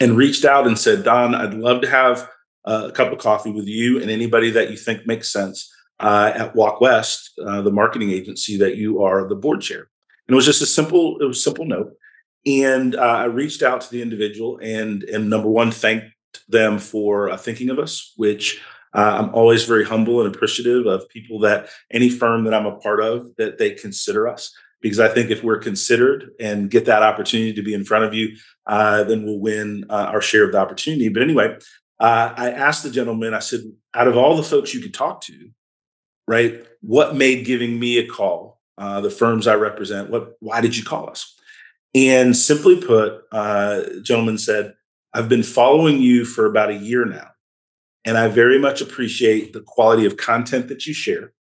and 0.00 0.16
reached 0.16 0.44
out 0.44 0.66
and 0.66 0.78
said, 0.78 1.04
Don, 1.04 1.34
I'd 1.34 1.54
love 1.54 1.80
to 1.82 1.90
have 1.90 2.28
a 2.64 2.90
cup 2.90 3.12
of 3.12 3.18
coffee 3.18 3.52
with 3.52 3.66
you 3.66 4.00
and 4.00 4.10
anybody 4.10 4.50
that 4.50 4.70
you 4.70 4.76
think 4.76 5.06
makes 5.06 5.32
sense 5.32 5.72
uh, 6.00 6.32
at 6.34 6.54
Walk 6.54 6.80
West, 6.80 7.32
uh, 7.44 7.62
the 7.62 7.70
marketing 7.70 8.10
agency 8.10 8.56
that 8.58 8.76
you 8.76 9.02
are 9.02 9.26
the 9.28 9.34
board 9.34 9.60
chair. 9.60 9.88
And 10.26 10.34
it 10.34 10.36
was 10.36 10.44
just 10.44 10.62
a 10.62 10.66
simple, 10.66 11.18
it 11.20 11.24
was 11.24 11.42
simple 11.42 11.64
note. 11.64 11.92
And 12.44 12.94
uh, 12.94 13.00
I 13.00 13.24
reached 13.24 13.62
out 13.62 13.80
to 13.80 13.90
the 13.90 14.02
individual 14.02 14.58
and, 14.62 15.02
and 15.04 15.30
number 15.30 15.48
one, 15.48 15.70
thanked 15.70 16.06
them 16.48 16.78
for 16.78 17.30
uh, 17.30 17.36
thinking 17.36 17.70
of 17.70 17.78
us, 17.78 18.12
which 18.16 18.62
uh, 18.94 19.18
I'm 19.18 19.34
always 19.34 19.64
very 19.64 19.84
humble 19.84 20.24
and 20.24 20.34
appreciative 20.34 20.86
of 20.86 21.08
people 21.08 21.40
that 21.40 21.68
any 21.90 22.08
firm 22.08 22.44
that 22.44 22.54
I'm 22.54 22.66
a 22.66 22.76
part 22.76 23.00
of 23.00 23.34
that 23.36 23.58
they 23.58 23.70
consider 23.70 24.28
us. 24.28 24.52
Because 24.82 25.00
I 25.00 25.08
think 25.08 25.30
if 25.30 25.42
we're 25.42 25.58
considered 25.58 26.30
and 26.38 26.70
get 26.70 26.84
that 26.84 27.02
opportunity 27.02 27.54
to 27.54 27.62
be 27.62 27.74
in 27.74 27.82
front 27.82 28.04
of 28.04 28.12
you, 28.12 28.36
uh, 28.66 29.04
then 29.04 29.24
we'll 29.24 29.40
win 29.40 29.86
our 29.88 30.20
share 30.20 30.44
of 30.44 30.52
the 30.52 30.58
opportunity. 30.58 31.08
But 31.08 31.22
anyway, 31.22 31.56
I 31.98 32.50
asked 32.50 32.82
the 32.82 32.90
gentleman, 32.90 33.32
I 33.32 33.38
said, 33.38 33.60
out 33.94 34.06
of 34.06 34.18
all 34.18 34.36
the 34.36 34.42
folks 34.42 34.74
you 34.74 34.82
could 34.82 34.94
talk 34.94 35.22
to, 35.22 35.50
right? 36.26 36.64
What 36.80 37.16
made 37.16 37.44
giving 37.44 37.78
me 37.78 37.98
a 37.98 38.06
call, 38.06 38.60
uh, 38.78 39.00
the 39.00 39.10
firms 39.10 39.46
I 39.46 39.54
represent, 39.54 40.10
what, 40.10 40.36
why 40.40 40.60
did 40.60 40.76
you 40.76 40.84
call 40.84 41.08
us? 41.08 41.34
And 41.94 42.36
simply 42.36 42.80
put, 42.80 43.22
uh, 43.32 43.82
gentleman 44.02 44.38
said, 44.38 44.74
I've 45.14 45.28
been 45.28 45.42
following 45.42 46.00
you 46.00 46.24
for 46.24 46.44
about 46.46 46.70
a 46.70 46.74
year 46.74 47.06
now, 47.06 47.28
and 48.04 48.18
I 48.18 48.28
very 48.28 48.58
much 48.58 48.82
appreciate 48.82 49.52
the 49.52 49.62
quality 49.62 50.04
of 50.04 50.18
content 50.18 50.68
that 50.68 50.86
you 50.86 50.92
share. 50.92 51.32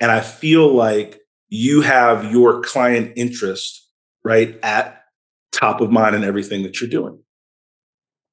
And 0.00 0.10
I 0.10 0.20
feel 0.20 0.72
like 0.72 1.20
you 1.48 1.82
have 1.82 2.32
your 2.32 2.60
client 2.62 3.12
interest 3.14 3.88
right 4.24 4.58
at 4.64 5.04
top 5.52 5.80
of 5.80 5.92
mind 5.92 6.16
in 6.16 6.24
everything 6.24 6.64
that 6.64 6.80
you're 6.80 6.90
doing. 6.90 7.20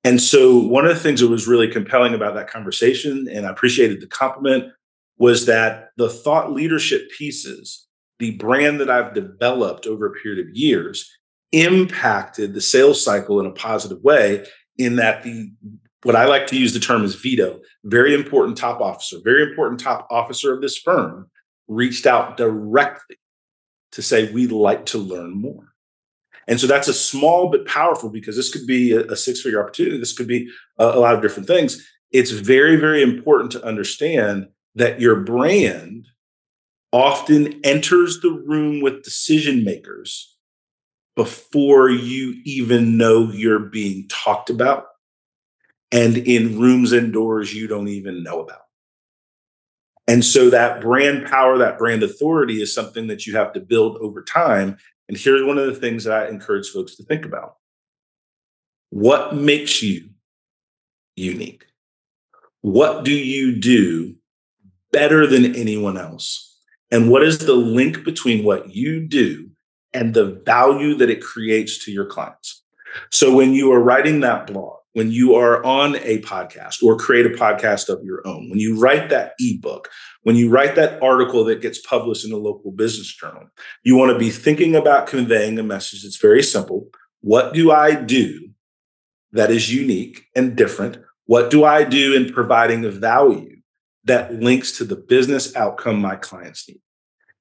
And 0.03 0.19
so, 0.19 0.57
one 0.57 0.85
of 0.85 0.93
the 0.93 0.99
things 0.99 1.19
that 1.19 1.27
was 1.27 1.47
really 1.47 1.67
compelling 1.67 2.15
about 2.15 2.33
that 2.33 2.49
conversation, 2.49 3.27
and 3.31 3.45
I 3.45 3.51
appreciated 3.51 4.01
the 4.01 4.07
compliment, 4.07 4.73
was 5.21 5.45
that 5.45 5.89
the 5.97 6.09
thought 6.09 6.51
leadership 6.51 7.07
pieces, 7.15 7.87
the 8.17 8.31
brand 8.37 8.79
that 8.79 8.89
I've 8.89 9.13
developed 9.13 9.85
over 9.85 10.07
a 10.07 10.19
period 10.19 10.43
of 10.43 10.55
years, 10.55 11.07
impacted 11.51 12.55
the 12.55 12.59
sales 12.59 13.05
cycle 13.05 13.39
in 13.39 13.45
a 13.45 13.51
positive 13.51 14.01
way. 14.01 14.43
In 14.79 14.95
that, 14.95 15.21
the 15.21 15.51
what 16.01 16.15
I 16.15 16.25
like 16.25 16.47
to 16.47 16.57
use 16.57 16.73
the 16.73 16.79
term 16.79 17.03
is 17.03 17.13
VITO, 17.13 17.59
very 17.83 18.15
important 18.15 18.57
top 18.57 18.81
officer, 18.81 19.17
very 19.23 19.43
important 19.43 19.79
top 19.79 20.07
officer 20.09 20.55
of 20.55 20.59
this 20.59 20.75
firm, 20.75 21.29
reached 21.67 22.07
out 22.07 22.35
directly 22.35 23.17
to 23.91 24.01
say, 24.01 24.31
We'd 24.31 24.51
like 24.51 24.87
to 24.87 24.97
learn 24.97 25.39
more. 25.39 25.67
And 26.47 26.59
so 26.59 26.65
that's 26.65 26.87
a 26.87 26.95
small 26.95 27.51
but 27.51 27.67
powerful 27.67 28.09
because 28.09 28.35
this 28.35 28.51
could 28.51 28.65
be 28.65 28.93
a, 28.93 29.15
six 29.15 29.41
figure 29.41 29.61
opportunity. 29.61 29.99
This 29.99 30.17
could 30.17 30.27
be 30.27 30.49
a, 30.79 30.85
a 30.85 30.99
lot 30.99 31.13
of 31.13 31.21
different 31.21 31.45
things. 31.45 31.87
It's 32.09 32.31
very, 32.31 32.77
very 32.77 33.03
important 33.03 33.51
to 33.51 33.63
understand 33.63 34.47
that 34.75 35.01
your 35.01 35.17
brand 35.17 36.07
often 36.93 37.59
enters 37.63 38.19
the 38.19 38.31
room 38.31 38.81
with 38.81 39.03
decision 39.03 39.63
makers 39.63 40.35
before 41.15 41.89
you 41.89 42.35
even 42.45 42.97
know 42.97 43.29
you're 43.31 43.59
being 43.59 44.07
talked 44.07 44.49
about 44.49 44.85
and 45.91 46.17
in 46.17 46.59
rooms 46.59 46.91
and 46.91 47.11
doors 47.11 47.53
you 47.53 47.67
don't 47.67 47.89
even 47.89 48.23
know 48.23 48.39
about. 48.39 48.61
And 50.07 50.25
so 50.25 50.49
that 50.49 50.81
brand 50.81 51.27
power, 51.27 51.57
that 51.57 51.77
brand 51.77 52.03
authority 52.03 52.61
is 52.61 52.73
something 52.73 53.07
that 53.07 53.27
you 53.27 53.35
have 53.35 53.53
to 53.53 53.59
build 53.59 53.97
over 53.97 54.23
time. 54.23 54.77
And 55.07 55.17
here's 55.17 55.43
one 55.43 55.57
of 55.57 55.67
the 55.67 55.75
things 55.75 56.05
that 56.05 56.13
I 56.13 56.27
encourage 56.27 56.69
folks 56.69 56.95
to 56.95 57.03
think 57.03 57.25
about 57.25 57.55
what 58.89 59.35
makes 59.35 59.81
you 59.81 60.09
unique? 61.15 61.65
What 62.61 63.05
do 63.05 63.13
you 63.13 63.59
do 63.59 64.15
better 64.91 65.25
than 65.27 65.55
anyone 65.55 65.97
else? 65.97 66.47
And 66.91 67.09
what 67.09 67.23
is 67.23 67.39
the 67.39 67.55
link 67.55 68.03
between 68.03 68.43
what 68.43 68.73
you 68.73 69.07
do 69.07 69.49
and 69.93 70.13
the 70.13 70.41
value 70.45 70.95
that 70.95 71.09
it 71.09 71.21
creates 71.21 71.83
to 71.85 71.91
your 71.91 72.05
clients? 72.05 72.63
So 73.11 73.33
when 73.33 73.53
you 73.53 73.71
are 73.71 73.79
writing 73.79 74.19
that 74.19 74.47
blog, 74.47 74.77
when 74.93 75.09
you 75.09 75.35
are 75.35 75.63
on 75.63 75.95
a 75.97 76.21
podcast 76.21 76.83
or 76.83 76.97
create 76.97 77.25
a 77.25 77.29
podcast 77.29 77.87
of 77.87 78.03
your 78.03 78.21
own, 78.27 78.49
when 78.49 78.59
you 78.59 78.77
write 78.77 79.09
that 79.09 79.33
ebook, 79.39 79.87
when 80.23 80.35
you 80.35 80.49
write 80.49 80.75
that 80.75 81.01
article 81.01 81.45
that 81.45 81.61
gets 81.61 81.79
published 81.79 82.25
in 82.25 82.33
a 82.33 82.37
local 82.37 82.71
business 82.71 83.07
journal, 83.07 83.47
you 83.83 83.95
want 83.95 84.11
to 84.11 84.19
be 84.19 84.29
thinking 84.29 84.75
about 84.75 85.07
conveying 85.07 85.57
a 85.57 85.63
message 85.63 86.03
that's 86.03 86.17
very 86.17 86.43
simple. 86.43 86.89
What 87.21 87.53
do 87.53 87.71
I 87.71 87.95
do 87.95 88.49
that 89.31 89.49
is 89.49 89.73
unique 89.73 90.25
and 90.35 90.57
different? 90.57 90.97
What 91.25 91.49
do 91.49 91.63
I 91.63 91.85
do 91.85 92.13
in 92.13 92.33
providing 92.33 92.89
value 92.91 93.50
that 94.05 94.33
links 94.35 94.77
to 94.77 94.83
the 94.83 94.95
business 94.95 95.55
outcome 95.55 95.99
my 95.99 96.15
clients 96.15 96.67
need? 96.67 96.81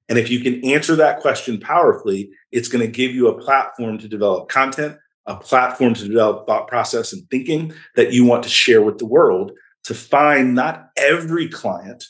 And 0.09 0.17
if 0.17 0.29
you 0.29 0.41
can 0.41 0.63
answer 0.65 0.95
that 0.97 1.21
question 1.21 1.59
powerfully, 1.59 2.31
it's 2.51 2.67
going 2.67 2.85
to 2.85 2.91
give 2.91 3.11
you 3.11 3.27
a 3.27 3.41
platform 3.41 3.97
to 3.99 4.07
develop 4.07 4.49
content 4.49 4.97
a 5.25 5.35
platform 5.35 5.93
to 5.93 6.07
develop 6.07 6.47
thought 6.47 6.67
process 6.67 7.13
and 7.13 7.29
thinking 7.29 7.73
that 7.95 8.11
you 8.11 8.25
want 8.25 8.43
to 8.43 8.49
share 8.49 8.81
with 8.81 8.97
the 8.97 9.05
world 9.05 9.51
to 9.83 9.93
find 9.93 10.55
not 10.55 10.89
every 10.97 11.47
client, 11.47 12.05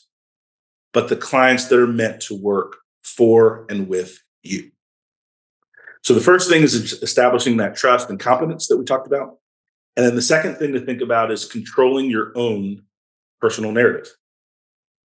but 0.94 1.10
the 1.10 1.16
clients 1.16 1.68
that 1.68 1.80
are 1.80 1.88
meant 1.88 2.22
to 2.22 2.36
work 2.36 2.78
for 3.04 3.66
and 3.70 3.88
with 3.88 4.20
you. 4.44 4.72
So 6.04 6.14
the 6.14 6.22
first 6.22 6.50
thing 6.50 6.64
is 6.64 6.74
establishing 7.04 7.58
that 7.58 7.76
trust 7.76 8.10
and 8.10 8.20
competence 8.20 8.68
that 8.68 8.78
we 8.78 8.86
talked 8.86 9.08
about. 9.08 9.38
And 9.96 10.06
then 10.06 10.16
the 10.16 10.22
second 10.22 10.56
thing 10.56 10.74
to 10.74 10.80
think 10.80 11.02
about 11.02 11.32
is 11.32 11.46
controlling 11.46 12.10
your 12.10 12.32
own 12.36 12.84
personal 13.40 13.72
narrative. 13.72 14.10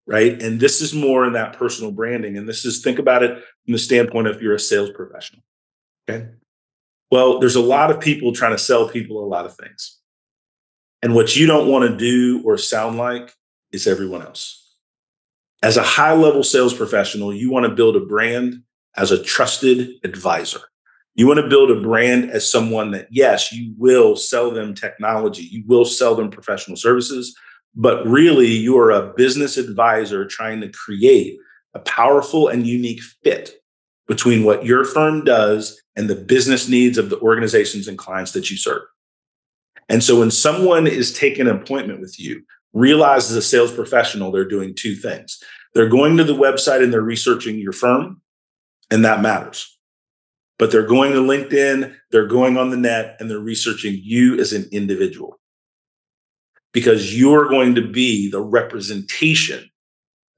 Right. 0.07 0.41
And 0.41 0.61
this 0.61 0.81
is 0.81 0.95
more 0.95 1.27
in 1.27 1.33
that 1.33 1.55
personal 1.55 1.91
branding. 1.91 2.37
And 2.37 2.49
this 2.49 2.65
is 2.65 2.81
think 2.81 3.01
about 3.01 3.25
it 3.25 3.43
from 3.65 3.73
the 3.73 3.79
standpoint 3.79 4.29
of 4.29 4.41
you're 4.41 4.55
a 4.55 4.61
sales 4.61 4.91
professional. 4.91 5.43
Okay. 6.09 6.29
Well, 7.11 7.41
there's 7.41 7.57
a 7.57 7.61
lot 7.61 7.91
of 7.91 8.01
people 8.01 8.33
trying 8.33 8.53
to 8.53 8.59
sell 8.59 8.89
people 8.89 9.25
a 9.25 9.27
lot 9.27 9.47
of 9.47 9.57
things. 9.57 9.99
And 11.03 11.15
what 11.15 11.37
you 11.37 11.47
don't 11.47 11.69
want 11.69 11.91
to 11.91 11.97
do 11.97 12.43
or 12.45 12.57
sound 12.57 12.99
like 12.99 13.33
is 13.73 13.87
everyone 13.87 14.23
else. 14.23 14.75
As 15.63 15.77
a 15.77 15.83
high 15.83 16.15
level 16.15 16.43
sales 16.43 16.75
professional, 16.75 17.35
you 17.35 17.51
want 17.51 17.67
to 17.67 17.75
build 17.75 17.97
a 17.97 18.01
brand 18.01 18.63
as 18.97 19.11
a 19.11 19.23
trusted 19.23 19.91
advisor. 20.05 20.61
You 21.15 21.27
want 21.27 21.41
to 21.41 21.49
build 21.49 21.71
a 21.71 21.81
brand 21.81 22.31
as 22.31 22.51
someone 22.51 22.91
that, 22.93 23.09
yes, 23.11 23.53
you 23.53 23.75
will 23.79 24.17
sell 24.17 24.51
them 24.51 24.75
technology, 24.75 25.43
you 25.43 25.65
will 25.67 25.85
sell 25.85 26.15
them 26.15 26.31
professional 26.31 26.77
services, 26.77 27.35
but 27.77 28.05
really 28.07 28.49
you 28.49 28.79
are 28.79 28.91
a 28.91 29.13
business 29.15 29.59
advisor 29.59 30.25
trying 30.25 30.63
to 30.63 30.69
create 30.71 31.39
a 31.75 31.79
powerful 31.81 32.49
and 32.49 32.67
unique 32.67 33.03
fit 33.23 33.63
between 34.09 34.45
what 34.45 34.65
your 34.65 34.83
firm 34.85 35.25
does 35.25 35.81
and 35.95 36.09
the 36.09 36.15
business 36.15 36.69
needs 36.69 36.97
of 36.97 37.11
the 37.11 37.21
organizations 37.21 37.87
and 37.87 37.99
clients 37.99 38.33
that 38.33 38.51
you 38.51 38.57
serve. 38.57 38.83
And 39.89 40.03
so 40.03 40.19
when 40.19 40.31
someone 40.31 40.87
is 40.87 41.13
taking 41.13 41.47
an 41.47 41.57
appointment 41.57 42.01
with 42.01 42.19
you, 42.19 42.43
realize 42.73 43.31
as 43.31 43.37
a 43.37 43.43
sales 43.43 43.73
professional, 43.73 44.33
they're 44.33 44.49
doing 44.49 44.75
two 44.75 44.95
things. 44.95 45.39
They're 45.75 45.89
going 45.89 46.17
to 46.17 46.25
the 46.25 46.35
website 46.35 46.83
and 46.83 46.93
they're 46.93 47.03
researching 47.03 47.59
your 47.59 47.73
firm, 47.73 48.23
and 48.91 49.05
that 49.05 49.21
matters. 49.21 49.79
But 50.59 50.73
they're 50.73 50.87
going 50.87 51.13
to 51.13 51.19
LinkedIn, 51.19 51.95
they're 52.11 52.27
going 52.27 52.57
on 52.57 52.71
the 52.71 52.77
net, 52.79 53.17
and 53.21 53.31
they're 53.31 53.39
researching 53.39 54.01
you 54.03 54.41
as 54.41 54.55
an 54.55 54.67
individual 54.73 55.39
because 56.77 57.19
you're 57.19 57.49
going 57.49 57.75
to 57.75 57.89
be 57.89 58.31
the 58.31 58.43
representation 58.43 59.71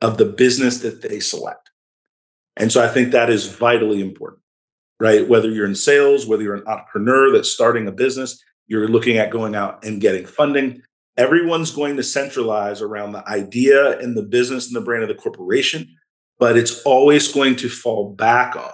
of 0.01 0.19
the 0.19 0.25
business 0.25 0.79
that 0.79 1.03
they 1.03 1.19
select. 1.19 1.71
And 2.57 2.71
so 2.71 2.81
I 2.81 2.87
think 2.87 3.11
that 3.11 3.29
is 3.29 3.49
vitally 3.49 4.01
important 4.01 4.43
right? 5.01 5.29
Whether 5.29 5.51
you're 5.51 5.67
in 5.67 5.75
sales, 5.75 6.27
whether 6.27 6.43
you're 6.43 6.55
an 6.55 6.67
entrepreneur 6.67 7.33
that's 7.33 7.51
starting 7.51 7.87
a 7.87 7.93
business, 7.93 8.43
you're 8.67 8.89
looking 8.89 9.17
at 9.17 9.31
going 9.31 9.55
out 9.55 9.85
and 9.85 10.01
getting 10.01 10.27
funding. 10.27 10.83
Everyone's 11.17 11.71
going 11.71 11.97
to 11.97 12.03
centralize 12.03 12.83
around 12.83 13.13
the 13.13 13.29
idea 13.29 13.99
and 13.99 14.17
the 14.17 14.23
business 14.23 14.67
and 14.67 14.77
the 14.77 14.81
brand 14.81 15.03
of 15.03 15.09
the 15.09 15.15
corporation, 15.15 15.89
but 16.39 16.57
it's 16.57 16.83
always 16.83 17.33
going 17.33 17.57
to 17.57 17.69
fall 17.69 18.15
back 18.15 18.57
on 18.57 18.73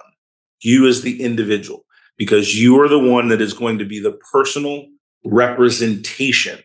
you 0.61 0.87
as 0.87 1.02
the 1.02 1.23
individual 1.23 1.85
because 2.16 2.61
you 2.61 2.80
are 2.80 2.88
the 2.88 2.99
one 2.99 3.28
that 3.28 3.40
is 3.40 3.52
going 3.52 3.78
to 3.78 3.85
be 3.85 4.00
the 4.00 4.18
personal 4.33 4.87
representation 5.25 6.59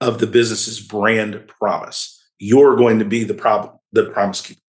of 0.00 0.18
the 0.18 0.26
business's 0.26 0.80
brand 0.80 1.46
promise. 1.46 2.20
You're 2.38 2.76
going 2.76 2.98
to 2.98 3.04
be 3.04 3.24
the 3.24 3.34
problem, 3.34 3.74
the 3.92 4.10
promise 4.10 4.40
keeper. 4.40 4.60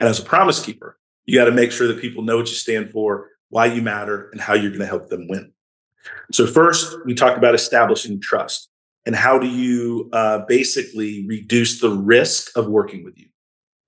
And 0.00 0.08
as 0.08 0.18
a 0.18 0.24
promise 0.24 0.64
keeper, 0.64 0.98
you 1.24 1.38
got 1.38 1.44
to 1.44 1.52
make 1.52 1.72
sure 1.72 1.88
that 1.88 2.00
people 2.00 2.22
know 2.22 2.38
what 2.38 2.48
you 2.48 2.54
stand 2.54 2.90
for, 2.90 3.28
why 3.48 3.66
you 3.66 3.82
matter, 3.82 4.28
and 4.30 4.40
how 4.40 4.54
you're 4.54 4.70
going 4.70 4.80
to 4.80 4.86
help 4.86 5.08
them 5.08 5.28
win. 5.28 5.52
So, 6.32 6.46
first, 6.46 6.96
we 7.04 7.14
talked 7.14 7.38
about 7.38 7.54
establishing 7.54 8.20
trust 8.20 8.68
and 9.06 9.14
how 9.14 9.38
do 9.38 9.48
you 9.48 10.08
uh, 10.12 10.40
basically 10.48 11.24
reduce 11.28 11.80
the 11.80 11.90
risk 11.90 12.56
of 12.56 12.66
working 12.66 13.04
with 13.04 13.18
you, 13.18 13.28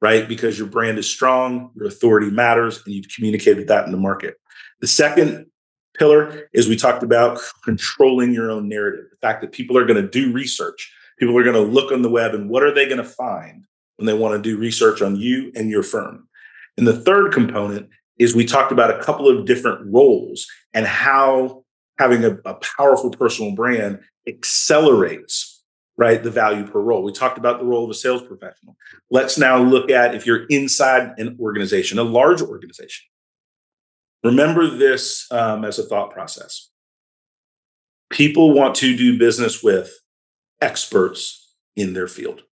right? 0.00 0.29
Because 0.29 0.59
your 0.59 0.69
brand 0.69 0.99
is 0.99 1.09
strong, 1.09 1.71
your 1.75 1.87
authority 1.87 2.31
matters, 2.31 2.83
and 2.85 2.95
you've 2.95 3.09
communicated 3.09 3.69
that 3.69 3.87
in 3.87 3.93
the 3.93 3.99
market. 3.99 4.37
The 4.81 4.87
second 4.87 5.47
pillar 5.95 6.49
is 6.53 6.69
we 6.69 6.77
talked 6.77 7.03
about 7.03 7.41
controlling 7.63 8.33
your 8.33 8.51
own 8.51 8.69
narrative, 8.69 9.07
the 9.11 9.17
fact 9.17 9.41
that 9.41 9.53
people 9.53 9.79
are 9.79 9.87
going 9.87 10.01
to 10.01 10.09
do 10.09 10.33
research, 10.33 10.93
people 11.19 11.37
are 11.37 11.43
going 11.45 11.55
to 11.55 11.73
look 11.73 11.93
on 11.93 12.03
the 12.03 12.11
web, 12.11 12.35
and 12.35 12.51
what 12.51 12.63
are 12.63 12.75
they 12.75 12.87
going 12.87 12.99
to 12.99 13.05
find 13.05 13.65
when 13.97 14.07
they 14.07 14.15
want 14.15 14.35
to 14.35 14.43
do 14.43 14.59
research 14.59 15.03
on 15.03 15.17
you 15.17 15.53
and 15.55 15.71
your 15.71 15.83
firm? 15.83 16.29
And 16.77 16.87
the 16.87 17.01
third 17.01 17.33
component 17.33 17.89
is 18.19 18.35
we 18.35 18.45
talked 18.45 18.73
about 18.73 18.91
a 18.91 19.03
couple 19.03 19.29
of 19.29 19.47
different 19.47 19.93
roles 19.93 20.47
and 20.73 20.87
how 20.87 21.65
having 21.99 22.25
a, 22.25 22.39
a, 22.45 22.55
powerful 22.55 23.11
personal 23.11 23.53
brand 23.53 24.01
accelerates 24.27 25.63
right 25.97 26.23
the 26.23 26.31
value 26.31 26.67
per 26.67 26.81
role. 26.81 27.03
We 27.03 27.13
talked 27.13 27.39
about 27.39 27.61
the 27.61 27.65
role 27.65 27.85
of 27.85 27.91
a 27.91 27.95
sales 27.95 28.23
professional. 28.23 28.77
Let's 29.11 29.39
now 29.39 29.63
look 29.63 29.91
at 29.91 30.15
if 30.15 30.27
you're 30.27 30.45
inside 30.47 31.13
an 31.19 31.37
organization 31.41 31.99
a 31.99 32.05
large 32.05 32.43
organization 32.43 33.07
remember 34.25 34.69
this 34.69 35.26
um, 35.31 35.64
as 35.64 35.78
a 35.78 35.85
thought 35.85 36.11
process 36.11 36.71
people 38.11 38.52
want 38.52 38.75
to 38.75 38.97
do 38.97 39.19
business 39.19 39.62
with 39.62 39.93
experts 40.61 41.54
in 41.76 41.93
their 41.93 42.09
field 42.09 42.43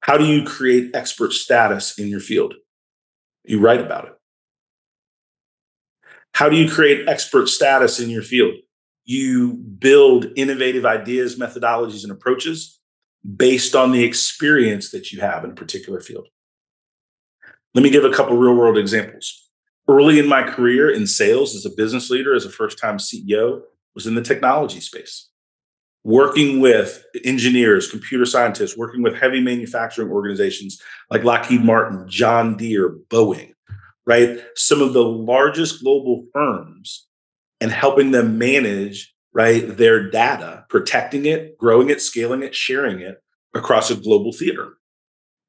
how 0.00 0.16
do 0.16 0.24
you 0.24 0.44
create 0.44 0.94
expert 0.94 1.32
status 1.32 1.98
in 1.98 2.08
your 2.08 2.20
field 2.20 2.54
you 3.46 3.60
write 3.60 3.80
about 3.80 4.06
it. 4.06 4.12
How 6.32 6.48
do 6.48 6.56
you 6.56 6.68
create 6.68 7.06
expert 7.06 7.50
status 7.50 8.00
in 8.00 8.08
your 8.08 8.22
field? 8.22 8.54
you 9.04 9.52
build 9.52 10.26
innovative 10.36 10.86
ideas, 10.86 11.38
methodologies, 11.38 12.02
and 12.02 12.12
approaches 12.12 12.80
based 13.36 13.74
on 13.74 13.92
the 13.92 14.02
experience 14.02 14.90
that 14.90 15.12
you 15.12 15.20
have 15.20 15.44
in 15.44 15.50
a 15.50 15.54
particular 15.54 16.00
field. 16.00 16.26
Let 17.74 17.82
me 17.82 17.90
give 17.90 18.04
a 18.04 18.12
couple 18.12 18.36
real 18.36 18.54
world 18.54 18.78
examples. 18.78 19.43
Early 19.86 20.18
in 20.18 20.26
my 20.26 20.42
career 20.42 20.90
in 20.90 21.06
sales 21.06 21.54
as 21.54 21.66
a 21.66 21.70
business 21.70 22.10
leader, 22.10 22.34
as 22.34 22.46
a 22.46 22.50
first 22.50 22.78
time 22.78 22.98
CEO, 22.98 23.62
was 23.94 24.06
in 24.06 24.14
the 24.14 24.22
technology 24.22 24.80
space 24.80 25.28
working 26.04 26.60
with 26.60 27.04
engineers, 27.24 27.90
computer 27.90 28.26
scientists, 28.26 28.76
working 28.76 29.02
with 29.02 29.16
heavy 29.16 29.40
manufacturing 29.40 30.10
organizations 30.10 30.80
like 31.10 31.24
Lockheed 31.24 31.64
Martin, 31.64 32.06
John 32.08 32.56
Deere, 32.56 32.90
Boeing, 33.08 33.54
right? 34.06 34.38
Some 34.54 34.82
of 34.82 34.92
the 34.92 35.02
largest 35.02 35.82
global 35.82 36.26
firms 36.32 37.06
and 37.60 37.70
helping 37.70 38.10
them 38.10 38.38
manage 38.38 39.14
right 39.32 39.76
their 39.76 40.10
data, 40.10 40.64
protecting 40.68 41.24
it, 41.24 41.58
growing 41.58 41.90
it, 41.90 42.00
scaling 42.00 42.42
it, 42.42 42.54
sharing 42.54 43.00
it 43.00 43.22
across 43.54 43.90
a 43.90 43.96
global 43.96 44.32
theater. 44.32 44.74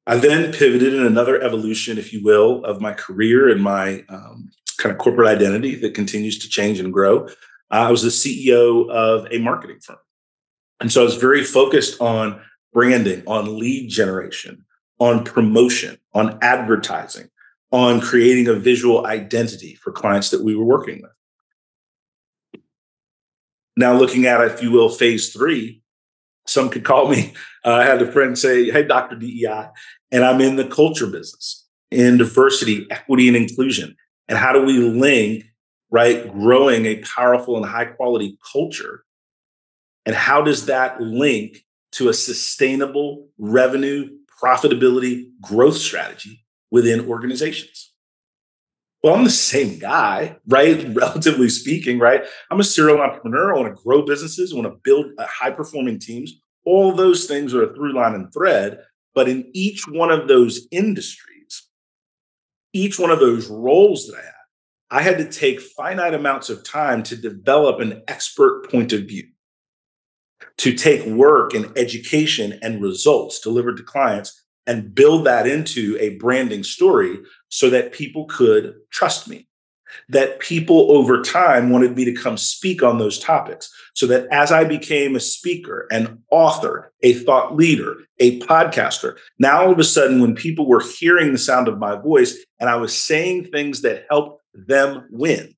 I 0.06 0.16
then 0.16 0.52
pivoted 0.52 0.94
in 0.94 1.04
another 1.04 1.42
evolution, 1.42 1.98
if 1.98 2.12
you 2.12 2.22
will, 2.22 2.64
of 2.64 2.80
my 2.80 2.92
career 2.92 3.48
and 3.48 3.62
my 3.62 4.04
um, 4.08 4.50
kind 4.78 4.92
of 4.92 4.98
corporate 4.98 5.28
identity 5.28 5.74
that 5.76 5.94
continues 5.94 6.38
to 6.40 6.48
change 6.48 6.78
and 6.78 6.92
grow. 6.92 7.26
Uh, 7.70 7.88
I 7.88 7.90
was 7.90 8.02
the 8.02 8.08
CEO 8.10 8.88
of 8.88 9.26
a 9.32 9.38
marketing 9.38 9.80
firm. 9.80 9.98
And 10.80 10.92
so 10.92 11.00
I 11.00 11.04
was 11.04 11.16
very 11.16 11.42
focused 11.42 12.00
on 12.00 12.40
branding, 12.72 13.24
on 13.26 13.58
lead 13.58 13.88
generation, 13.88 14.64
on 15.00 15.24
promotion, 15.24 15.98
on 16.14 16.38
advertising, 16.42 17.28
on 17.72 18.00
creating 18.00 18.46
a 18.46 18.54
visual 18.54 19.06
identity 19.06 19.74
for 19.74 19.90
clients 19.90 20.30
that 20.30 20.44
we 20.44 20.54
were 20.54 20.64
working 20.64 21.02
with. 21.02 21.10
Now, 23.76 23.94
looking 23.94 24.26
at, 24.26 24.40
if 24.42 24.62
you 24.62 24.70
will, 24.70 24.88
phase 24.88 25.32
three, 25.32 25.82
some 26.46 26.68
could 26.68 26.84
call 26.84 27.08
me. 27.08 27.32
Uh, 27.64 27.72
I 27.74 27.84
had 27.84 28.00
a 28.00 28.10
friend 28.10 28.38
say, 28.38 28.70
Hey, 28.70 28.84
Dr. 28.84 29.16
DEI, 29.16 29.68
and 30.12 30.24
I'm 30.24 30.40
in 30.40 30.56
the 30.56 30.66
culture 30.68 31.06
business 31.06 31.66
in 31.90 32.16
diversity, 32.16 32.86
equity, 32.90 33.28
and 33.28 33.36
inclusion. 33.36 33.96
And 34.28 34.38
how 34.38 34.52
do 34.52 34.62
we 34.62 34.78
link, 34.78 35.44
right, 35.90 36.30
growing 36.32 36.86
a 36.86 37.02
powerful 37.02 37.56
and 37.56 37.66
high 37.66 37.86
quality 37.86 38.38
culture 38.52 39.04
and 40.06 40.14
how 40.14 40.40
does 40.40 40.66
that 40.66 41.00
link 41.00 41.64
to 41.92 42.08
a 42.08 42.14
sustainable 42.14 43.28
revenue, 43.38 44.08
profitability, 44.40 45.30
growth 45.40 45.76
strategy 45.76 46.44
within 46.70 47.08
organizations? 47.08 47.92
Well, 49.06 49.14
I'm 49.14 49.22
the 49.22 49.30
same 49.30 49.78
guy, 49.78 50.36
right? 50.48 50.84
Relatively 50.92 51.48
speaking, 51.48 52.00
right? 52.00 52.24
I'm 52.50 52.58
a 52.58 52.64
serial 52.64 53.00
entrepreneur. 53.00 53.54
I 53.54 53.60
want 53.60 53.76
to 53.76 53.80
grow 53.80 54.02
businesses, 54.02 54.52
I 54.52 54.56
want 54.56 54.66
to 54.66 54.80
build 54.82 55.06
uh, 55.16 55.24
high 55.28 55.52
performing 55.52 56.00
teams. 56.00 56.40
All 56.64 56.92
those 56.92 57.26
things 57.26 57.54
are 57.54 57.62
a 57.62 57.72
through 57.72 57.94
line 57.94 58.16
and 58.16 58.32
thread. 58.32 58.80
But 59.14 59.28
in 59.28 59.48
each 59.54 59.86
one 59.86 60.10
of 60.10 60.26
those 60.26 60.66
industries, 60.72 61.68
each 62.72 62.98
one 62.98 63.12
of 63.12 63.20
those 63.20 63.46
roles 63.46 64.08
that 64.08 64.16
I 64.16 64.22
had, 64.22 64.32
I 64.90 65.02
had 65.02 65.18
to 65.18 65.38
take 65.38 65.60
finite 65.60 66.12
amounts 66.12 66.50
of 66.50 66.64
time 66.64 67.04
to 67.04 67.16
develop 67.16 67.78
an 67.78 68.02
expert 68.08 68.68
point 68.72 68.92
of 68.92 69.02
view 69.02 69.28
to 70.58 70.74
take 70.74 71.06
work 71.06 71.54
and 71.54 71.70
education 71.78 72.58
and 72.60 72.82
results 72.82 73.38
delivered 73.38 73.76
to 73.76 73.84
clients 73.84 74.42
and 74.66 74.92
build 74.96 75.26
that 75.26 75.46
into 75.46 75.96
a 76.00 76.16
branding 76.16 76.64
story 76.64 77.18
so 77.48 77.70
that 77.70 77.92
people 77.92 78.26
could 78.26 78.74
trust 78.90 79.28
me. 79.28 79.48
That 80.08 80.40
people 80.40 80.92
over 80.92 81.22
time 81.22 81.70
wanted 81.70 81.96
me 81.96 82.04
to 82.04 82.12
come 82.12 82.36
speak 82.36 82.82
on 82.82 82.98
those 82.98 83.18
topics. 83.18 83.72
So 83.94 84.06
that 84.08 84.26
as 84.30 84.52
I 84.52 84.64
became 84.64 85.14
a 85.14 85.20
speaker, 85.20 85.86
an 85.90 86.22
author, 86.30 86.92
a 87.02 87.14
thought 87.14 87.56
leader, 87.56 87.96
a 88.18 88.40
podcaster, 88.40 89.16
now 89.38 89.62
all 89.62 89.72
of 89.72 89.78
a 89.78 89.84
sudden, 89.84 90.20
when 90.20 90.34
people 90.34 90.66
were 90.66 90.82
hearing 90.98 91.32
the 91.32 91.38
sound 91.38 91.68
of 91.68 91.78
my 91.78 91.96
voice 91.96 92.36
and 92.58 92.68
I 92.68 92.76
was 92.76 92.96
saying 92.96 93.46
things 93.46 93.82
that 93.82 94.06
helped 94.10 94.42
them 94.52 95.06
win 95.10 95.54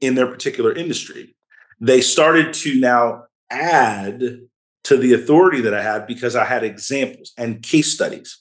in 0.00 0.14
their 0.14 0.26
particular 0.26 0.72
industry, 0.72 1.34
they 1.80 2.00
started 2.00 2.52
to 2.54 2.78
now 2.78 3.24
add 3.50 4.40
to 4.84 4.96
the 4.96 5.14
authority 5.14 5.60
that 5.62 5.74
I 5.74 5.82
had 5.82 6.06
because 6.06 6.36
I 6.36 6.44
had 6.44 6.64
examples 6.64 7.32
and 7.36 7.62
case 7.62 7.92
studies. 7.92 8.38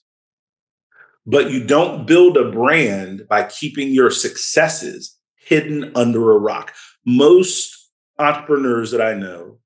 But 1.29 1.51
you 1.51 1.63
don't 1.63 2.07
build 2.07 2.37
a 2.37 2.49
brand 2.49 3.27
by 3.29 3.43
keeping 3.43 3.89
your 3.89 4.09
successes 4.09 5.15
hidden 5.35 5.91
under 5.93 6.31
a 6.31 6.39
rock. 6.39 6.73
Most 7.05 7.91
entrepreneurs 8.17 8.89
that 8.89 9.01
I 9.01 9.13
know 9.13 9.59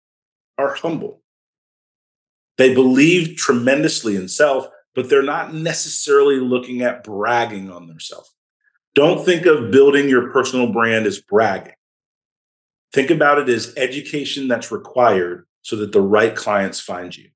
are 0.57 0.73
humble. 0.75 1.21
They 2.57 2.73
believe 2.73 3.37
tremendously 3.37 4.17
in 4.17 4.27
self, 4.27 4.67
but 4.93 5.09
they're 5.09 5.23
not 5.23 5.53
necessarily 5.53 6.37
looking 6.37 6.81
at 6.81 7.01
bragging 7.01 7.71
on 7.71 7.87
themselves. 7.87 8.35
Don't 8.93 9.23
think 9.23 9.45
of 9.45 9.71
building 9.71 10.09
your 10.09 10.31
personal 10.31 10.69
brand 10.69 11.05
as 11.05 11.21
bragging. 11.21 11.75
Think 12.91 13.09
about 13.09 13.39
it 13.39 13.47
as 13.47 13.73
education 13.77 14.49
that's 14.49 14.69
required 14.69 15.47
so 15.61 15.77
that 15.77 15.93
the 15.93 16.01
right 16.01 16.35
clients 16.35 16.81
find 16.81 17.15
you. 17.15 17.29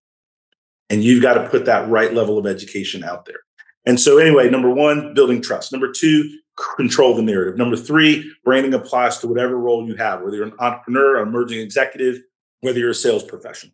And 0.89 1.01
you've 1.01 1.23
got 1.23 1.35
to 1.35 1.49
put 1.49 1.63
that 1.63 1.87
right 1.87 2.13
level 2.13 2.37
of 2.37 2.45
education 2.45 3.05
out 3.05 3.25
there. 3.25 3.39
And 3.87 3.97
so, 3.97 4.17
anyway, 4.17 4.49
number 4.49 4.69
one, 4.69 5.13
building 5.13 5.41
trust. 5.41 5.71
Number 5.71 5.89
two, 5.91 6.29
control 6.75 7.15
the 7.15 7.21
narrative. 7.21 7.57
Number 7.57 7.77
three, 7.77 8.29
branding 8.43 8.73
applies 8.73 9.19
to 9.19 9.27
whatever 9.27 9.57
role 9.57 9.87
you 9.87 9.95
have, 9.95 10.21
whether 10.21 10.35
you're 10.35 10.45
an 10.45 10.53
entrepreneur, 10.59 11.21
an 11.21 11.29
emerging 11.29 11.61
executive, 11.61 12.21
whether 12.59 12.79
you're 12.79 12.89
a 12.89 12.95
sales 12.95 13.23
professional, 13.23 13.73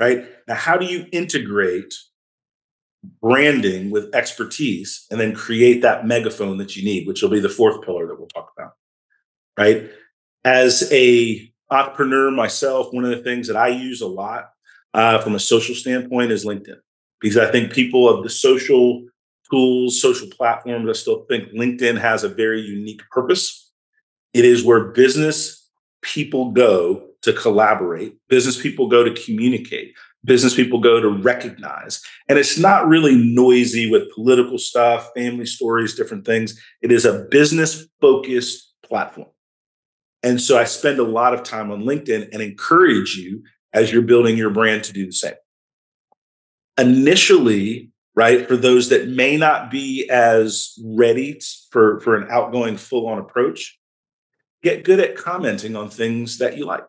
right? 0.00 0.26
Now, 0.48 0.56
how 0.56 0.76
do 0.76 0.86
you 0.86 1.06
integrate 1.12 1.94
branding 3.22 3.90
with 3.90 4.12
expertise 4.12 5.06
and 5.08 5.20
then 5.20 5.34
create 5.34 5.82
that 5.82 6.04
megaphone 6.04 6.58
that 6.58 6.76
you 6.76 6.84
need, 6.84 7.06
which 7.06 7.22
will 7.22 7.30
be 7.30 7.38
the 7.38 7.48
fourth 7.48 7.84
pillar 7.84 8.08
that 8.08 8.18
we'll 8.18 8.26
talk 8.28 8.52
about, 8.58 8.72
right? 9.56 9.88
As 10.44 10.90
a 10.92 11.48
entrepreneur 11.70 12.32
myself, 12.32 12.92
one 12.92 13.04
of 13.04 13.10
the 13.10 13.22
things 13.22 13.46
that 13.46 13.56
I 13.56 13.68
use 13.68 14.00
a 14.00 14.08
lot 14.08 14.50
uh, 14.94 15.18
from 15.20 15.36
a 15.36 15.40
social 15.40 15.76
standpoint 15.76 16.32
is 16.32 16.44
LinkedIn, 16.44 16.80
because 17.20 17.36
I 17.36 17.52
think 17.52 17.72
people 17.72 18.08
of 18.08 18.24
the 18.24 18.30
social 18.30 19.06
tools, 19.50 20.00
social 20.00 20.28
platforms, 20.28 20.88
I 20.88 20.92
still 20.92 21.24
think 21.28 21.52
LinkedIn 21.52 22.00
has 22.00 22.24
a 22.24 22.28
very 22.28 22.60
unique 22.60 23.02
purpose. 23.10 23.70
It 24.34 24.44
is 24.44 24.64
where 24.64 24.92
business 24.92 25.68
people 26.02 26.52
go 26.52 27.04
to 27.22 27.32
collaborate, 27.32 28.16
business 28.28 28.60
people 28.60 28.88
go 28.88 29.02
to 29.02 29.22
communicate, 29.22 29.94
business 30.24 30.54
people 30.54 30.80
go 30.80 31.00
to 31.00 31.08
recognize. 31.08 32.02
And 32.28 32.38
it's 32.38 32.58
not 32.58 32.86
really 32.86 33.16
noisy 33.16 33.90
with 33.90 34.12
political 34.14 34.58
stuff, 34.58 35.10
family 35.16 35.46
stories, 35.46 35.94
different 35.94 36.24
things. 36.24 36.60
It 36.82 36.92
is 36.92 37.04
a 37.04 37.26
business 37.30 37.86
focused 38.00 38.72
platform. 38.84 39.28
And 40.22 40.40
so 40.40 40.58
I 40.58 40.64
spend 40.64 40.98
a 40.98 41.04
lot 41.04 41.34
of 41.34 41.42
time 41.42 41.70
on 41.70 41.84
LinkedIn 41.84 42.28
and 42.32 42.42
encourage 42.42 43.16
you 43.16 43.42
as 43.72 43.92
you're 43.92 44.02
building 44.02 44.36
your 44.36 44.50
brand 44.50 44.84
to 44.84 44.92
do 44.92 45.06
the 45.06 45.12
same. 45.12 45.34
Initially, 46.76 47.90
right, 48.18 48.48
for 48.48 48.56
those 48.56 48.88
that 48.88 49.08
may 49.08 49.36
not 49.36 49.70
be 49.70 50.08
as 50.10 50.76
ready 50.84 51.40
for, 51.70 52.00
for 52.00 52.16
an 52.16 52.26
outgoing 52.30 52.76
full 52.76 53.06
on 53.06 53.18
approach, 53.18 53.78
get 54.62 54.82
good 54.84 54.98
at 54.98 55.16
commenting 55.16 55.76
on 55.76 55.88
things 55.88 56.38
that 56.38 56.58
you 56.58 56.64
like. 56.64 56.88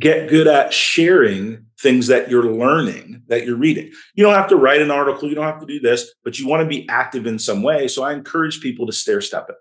Get 0.00 0.30
good 0.30 0.46
at 0.46 0.72
sharing 0.72 1.66
things 1.80 2.06
that 2.06 2.30
you're 2.30 2.50
learning, 2.50 3.24
that 3.26 3.44
you're 3.44 3.56
reading. 3.56 3.90
You 4.14 4.24
don't 4.24 4.34
have 4.34 4.48
to 4.48 4.56
write 4.56 4.80
an 4.80 4.90
article, 4.90 5.28
you 5.28 5.34
don't 5.34 5.44
have 5.44 5.60
to 5.60 5.66
do 5.66 5.80
this, 5.80 6.14
but 6.24 6.38
you 6.38 6.46
want 6.46 6.62
to 6.62 6.68
be 6.68 6.88
active 6.88 7.26
in 7.26 7.38
some 7.38 7.62
way. 7.62 7.88
So 7.88 8.04
I 8.04 8.14
encourage 8.14 8.60
people 8.60 8.86
to 8.86 8.92
stair 8.92 9.20
step 9.20 9.46
it 9.50 9.56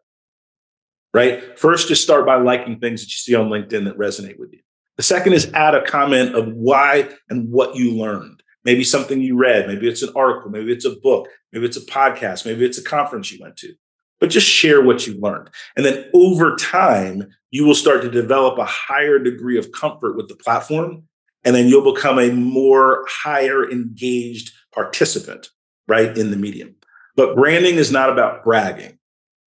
right? 1.17 1.57
First, 1.57 1.87
just 1.87 2.03
start 2.03 2.27
by 2.27 2.35
liking 2.35 2.79
things 2.79 3.01
that 3.01 3.07
you 3.07 3.17
see 3.17 3.33
on 3.33 3.49
LinkedIn 3.49 3.85
that 3.85 3.97
resonate 3.97 4.37
with 4.37 4.53
you. 4.53 4.59
The 4.97 5.03
second 5.03 5.33
is 5.33 5.51
add 5.53 5.73
a 5.73 5.83
comment 5.83 6.35
of 6.35 6.53
why 6.53 7.09
and 7.29 7.49
what 7.49 7.75
you 7.75 7.91
learned. 7.91 8.36
Maybe 8.67 8.83
something 8.83 9.21
you 9.21 9.37
read, 9.37 9.65
maybe 9.65 9.87
it's 9.87 10.03
an 10.03 10.11
article, 10.13 10.51
maybe 10.51 10.73
it's 10.73 10.83
a 10.83 10.97
book, 10.97 11.29
maybe 11.53 11.65
it's 11.65 11.77
a 11.77 11.85
podcast, 11.85 12.45
maybe 12.45 12.65
it's 12.65 12.77
a 12.77 12.83
conference 12.83 13.31
you 13.31 13.39
went 13.41 13.55
to. 13.59 13.73
But 14.19 14.29
just 14.29 14.45
share 14.45 14.81
what 14.81 15.07
you 15.07 15.17
learned. 15.21 15.51
And 15.77 15.85
then 15.85 16.09
over 16.13 16.53
time, 16.57 17.29
you 17.49 17.65
will 17.65 17.75
start 17.75 18.01
to 18.01 18.11
develop 18.11 18.59
a 18.59 18.65
higher 18.65 19.19
degree 19.19 19.57
of 19.57 19.71
comfort 19.71 20.17
with 20.17 20.27
the 20.27 20.35
platform. 20.35 21.03
And 21.45 21.55
then 21.55 21.69
you'll 21.69 21.93
become 21.93 22.19
a 22.19 22.29
more 22.29 23.05
higher 23.07 23.71
engaged 23.71 24.51
participant, 24.73 25.47
right, 25.87 26.17
in 26.17 26.29
the 26.29 26.35
medium. 26.35 26.75
But 27.15 27.35
branding 27.35 27.75
is 27.75 27.89
not 27.89 28.09
about 28.09 28.43
bragging. 28.43 28.99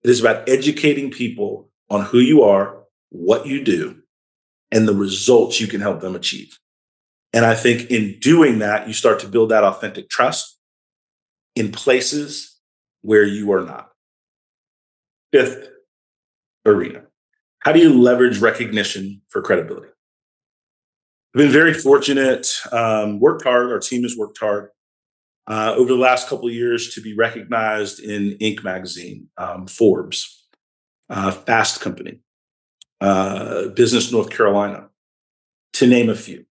It 0.02 0.10
is 0.10 0.22
about 0.22 0.48
educating 0.48 1.12
people 1.12 1.70
on 1.90 2.06
who 2.06 2.20
you 2.20 2.44
are, 2.44 2.84
what 3.10 3.46
you 3.48 3.66
do, 3.66 4.02
and 4.72 4.88
the 4.88 4.96
results 4.96 5.60
you 5.60 5.68
can 5.68 5.82
help 5.82 6.00
them 6.00 6.16
achieve. 6.16 6.58
And 7.34 7.46
I 7.46 7.56
think 7.56 7.92
in 7.92 8.18
doing 8.20 8.60
that, 8.60 8.88
you 8.88 8.94
start 8.94 9.20
to 9.20 9.28
build 9.28 9.50
that 9.50 9.64
authentic 9.64 10.10
trust 10.10 10.58
in 11.56 11.72
places 11.72 12.58
where 13.02 13.24
you 13.24 13.52
are 13.52 13.62
not. 13.62 13.90
Fifth 15.32 15.70
arena 16.66 17.04
How 17.60 17.72
do 17.72 17.80
you 17.80 18.02
leverage 18.02 18.40
recognition 18.40 19.22
for 19.30 19.42
credibility? 19.42 19.90
I've 21.34 21.40
been 21.40 21.52
very 21.52 21.74
fortunate, 21.74 22.48
um, 22.72 23.20
worked 23.20 23.44
hard. 23.44 23.72
Our 23.72 23.80
team 23.80 24.02
has 24.02 24.18
worked 24.18 24.40
hard 24.40 24.70
uh, 25.48 25.76
over 25.78 25.90
the 25.90 26.00
last 26.00 26.28
couple 26.28 26.48
of 26.48 26.54
years 26.54 26.94
to 26.96 27.02
be 27.02 27.16
recognized 27.16 28.00
in 28.00 28.38
Inc. 28.40 28.64
magazine, 28.64 29.28
um, 29.38 29.68
Forbes, 29.68 30.48
uh, 31.10 31.32
Fast 31.32 31.82
Company, 31.82 32.22
uh, 33.02 33.68
Business 33.70 34.12
North 34.12 34.32
Carolina, 34.32 34.90
to 35.74 35.86
name 35.86 36.10
a 36.10 36.16
few. 36.16 36.46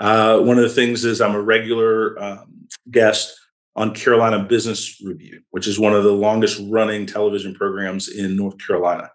Uh, 0.00 0.40
one 0.40 0.58
of 0.58 0.64
the 0.64 0.68
things 0.68 1.04
is 1.04 1.20
I'm 1.20 1.34
a 1.34 1.40
regular 1.40 2.20
um, 2.22 2.66
guest 2.90 3.34
on 3.76 3.94
Carolina 3.94 4.38
Business 4.42 5.00
Review, 5.04 5.40
which 5.50 5.66
is 5.66 5.78
one 5.78 5.94
of 5.94 6.04
the 6.04 6.12
longest 6.12 6.60
running 6.68 7.06
television 7.06 7.54
programs 7.54 8.08
in 8.08 8.36
North 8.36 8.58
Carolina. 8.64 9.10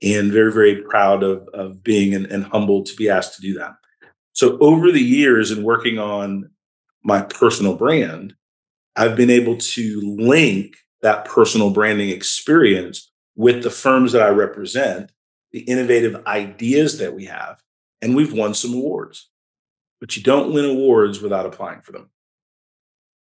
And 0.00 0.30
very, 0.30 0.52
very 0.52 0.82
proud 0.82 1.24
of, 1.24 1.48
of 1.52 1.82
being 1.82 2.14
and, 2.14 2.26
and 2.26 2.44
humbled 2.44 2.86
to 2.86 2.94
be 2.94 3.08
asked 3.08 3.34
to 3.34 3.42
do 3.42 3.54
that. 3.54 3.74
So, 4.32 4.56
over 4.58 4.92
the 4.92 5.02
years 5.02 5.50
and 5.50 5.64
working 5.64 5.98
on 5.98 6.50
my 7.02 7.22
personal 7.22 7.74
brand, 7.74 8.34
I've 8.94 9.16
been 9.16 9.30
able 9.30 9.56
to 9.56 10.00
link 10.16 10.76
that 11.02 11.24
personal 11.24 11.70
branding 11.70 12.10
experience 12.10 13.10
with 13.34 13.64
the 13.64 13.70
firms 13.70 14.12
that 14.12 14.22
I 14.22 14.28
represent, 14.28 15.10
the 15.52 15.60
innovative 15.60 16.24
ideas 16.26 16.98
that 16.98 17.14
we 17.14 17.24
have, 17.24 17.60
and 18.00 18.14
we've 18.14 18.32
won 18.32 18.54
some 18.54 18.74
awards. 18.74 19.28
But 20.00 20.16
you 20.16 20.22
don't 20.22 20.52
win 20.52 20.64
awards 20.64 21.20
without 21.20 21.46
applying 21.46 21.82
for 21.82 21.92
them. 21.92 22.10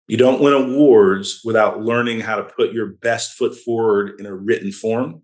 You 0.08 0.16
don't 0.16 0.42
win 0.42 0.52
awards 0.52 1.40
without 1.44 1.82
learning 1.82 2.20
how 2.20 2.36
to 2.36 2.44
put 2.44 2.72
your 2.72 2.86
best 2.86 3.32
foot 3.32 3.56
forward 3.56 4.18
in 4.18 4.26
a 4.26 4.34
written 4.34 4.72
form 4.72 5.22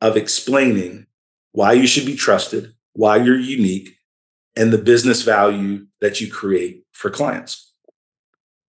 of 0.00 0.16
explaining 0.16 1.06
why 1.52 1.72
you 1.72 1.86
should 1.86 2.06
be 2.06 2.16
trusted, 2.16 2.72
why 2.92 3.16
you're 3.16 3.38
unique, 3.38 3.96
and 4.54 4.72
the 4.72 4.78
business 4.78 5.22
value 5.22 5.86
that 6.00 6.20
you 6.20 6.30
create 6.30 6.84
for 6.92 7.10
clients. 7.10 7.72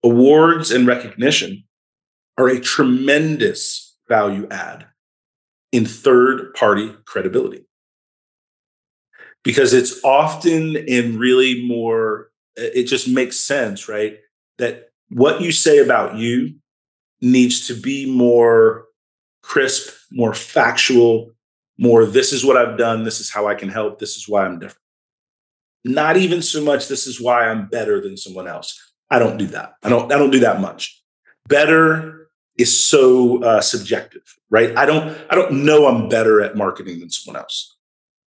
Awards 0.03 0.71
and 0.71 0.87
recognition 0.87 1.63
are 2.37 2.47
a 2.47 2.59
tremendous 2.59 3.97
value 4.07 4.47
add 4.49 4.87
in 5.71 5.85
third 5.85 6.53
party 6.53 6.95
credibility 7.05 7.65
because 9.47 9.73
it's 9.73 10.03
often 10.03 10.75
and 10.89 11.17
really 11.17 11.65
more, 11.65 12.29
it 12.57 12.83
just 12.83 13.07
makes 13.07 13.39
sense, 13.39 13.87
right? 13.87 14.17
That 14.57 14.89
what 15.07 15.39
you 15.39 15.53
say 15.53 15.77
about 15.77 16.17
you 16.17 16.55
needs 17.21 17.65
to 17.67 17.73
be 17.73 18.11
more 18.11 18.87
crisp, 19.41 19.95
more 20.11 20.33
factual, 20.33 21.31
more 21.77 22.05
this 22.05 22.33
is 22.33 22.43
what 22.43 22.57
I've 22.57 22.77
done, 22.77 23.05
this 23.05 23.21
is 23.21 23.31
how 23.31 23.47
I 23.47 23.55
can 23.55 23.69
help, 23.69 23.99
this 23.99 24.17
is 24.17 24.27
why 24.27 24.45
I'm 24.45 24.59
different. 24.59 24.83
Not 25.85 26.17
even 26.17 26.41
so 26.41 26.61
much 26.61 26.89
this 26.89 27.07
is 27.07 27.21
why 27.21 27.47
I'm 27.47 27.69
better 27.69 28.01
than 28.01 28.17
someone 28.17 28.49
else. 28.49 28.77
I 29.09 29.17
don't 29.17 29.37
do 29.37 29.47
that. 29.47 29.75
I 29.81 29.87
don't 29.87 30.11
I 30.11 30.17
don't 30.17 30.31
do 30.31 30.41
that 30.41 30.59
much. 30.59 31.01
Better 31.47 32.27
is 32.57 32.77
so 32.77 33.41
uh, 33.41 33.61
subjective, 33.61 34.23
right? 34.49 34.77
I 34.77 34.85
don't 34.85 35.17
I 35.29 35.35
don't 35.35 35.63
know 35.63 35.87
I'm 35.87 36.09
better 36.09 36.41
at 36.41 36.57
marketing 36.57 36.99
than 36.99 37.09
someone 37.09 37.41
else. 37.41 37.76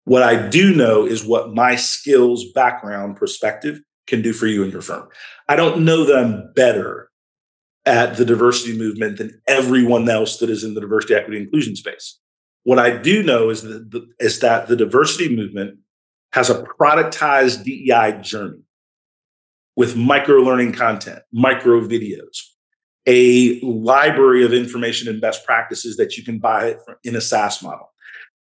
What 0.06 0.24
I 0.24 0.48
do 0.48 0.74
know 0.74 1.06
is 1.06 1.26
what 1.26 1.54
my 1.54 1.76
skills, 1.76 2.46
background, 2.54 3.18
perspective 3.18 3.82
can 4.08 4.22
do 4.22 4.34
for 4.34 4.48
you 4.48 4.64
and 4.64 4.72
your 4.72 4.82
firm. 4.82 5.10
I 5.50 5.56
don't 5.56 5.84
know 5.84 6.06
that 6.06 6.18
I'm 6.18 6.54
better 6.54 7.10
at 7.86 8.18
the 8.18 8.26
diversity 8.26 8.78
movement 8.78 9.18
than 9.18 9.42
everyone 9.48 10.08
else 10.10 10.38
that 10.38 10.50
is 10.50 10.64
in 10.64 10.74
the 10.74 10.82
diversity, 10.82 11.16
equity, 11.16 11.38
inclusion 11.38 11.76
space. 11.76 12.20
What 12.64 12.80
I 12.80 12.98
do 12.98 13.22
know 13.22 13.50
is 13.50 13.62
that 13.64 13.92
the, 13.92 14.08
is 14.20 14.40
that 14.40 14.68
the 14.68 14.76
diversity 14.76 15.36
movement 15.36 15.80
has 16.34 16.50
a 16.50 16.64
productized 16.64 17.64
DEI 17.64 18.22
journey 18.22 18.64
with 19.76 19.96
micro 19.96 20.38
learning 20.38 20.74
content, 20.74 21.20
micro 21.32 21.82
videos, 21.82 22.42
a 23.06 23.60
library 23.62 24.44
of 24.44 24.54
information 24.54 25.08
and 25.08 25.22
best 25.22 25.46
practices 25.46 25.98
that 25.98 26.18
you 26.18 26.24
can 26.24 26.40
buy 26.40 26.76
in 27.04 27.16
a 27.16 27.22
SaaS 27.22 27.62
model 27.62 27.92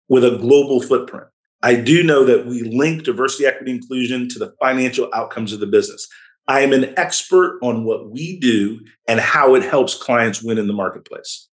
with 0.08 0.24
a 0.24 0.38
global 0.38 0.80
footprint. 0.80 1.26
I 1.64 1.76
do 1.76 2.02
know 2.02 2.24
that 2.24 2.44
we 2.44 2.62
link 2.62 3.04
diversity, 3.04 3.46
equity, 3.46 3.70
inclusion 3.70 4.28
to 4.28 4.38
the 4.38 4.54
financial 4.60 5.08
outcomes 5.14 5.50
of 5.54 5.60
the 5.60 5.66
business. 5.66 6.06
I 6.46 6.60
am 6.60 6.74
an 6.74 6.92
expert 6.98 7.58
on 7.62 7.84
what 7.84 8.10
we 8.10 8.38
do 8.38 8.80
and 9.08 9.18
how 9.18 9.54
it 9.54 9.62
helps 9.62 9.96
clients 9.96 10.42
win 10.42 10.58
in 10.58 10.66
the 10.66 10.74
marketplace. 10.74 11.48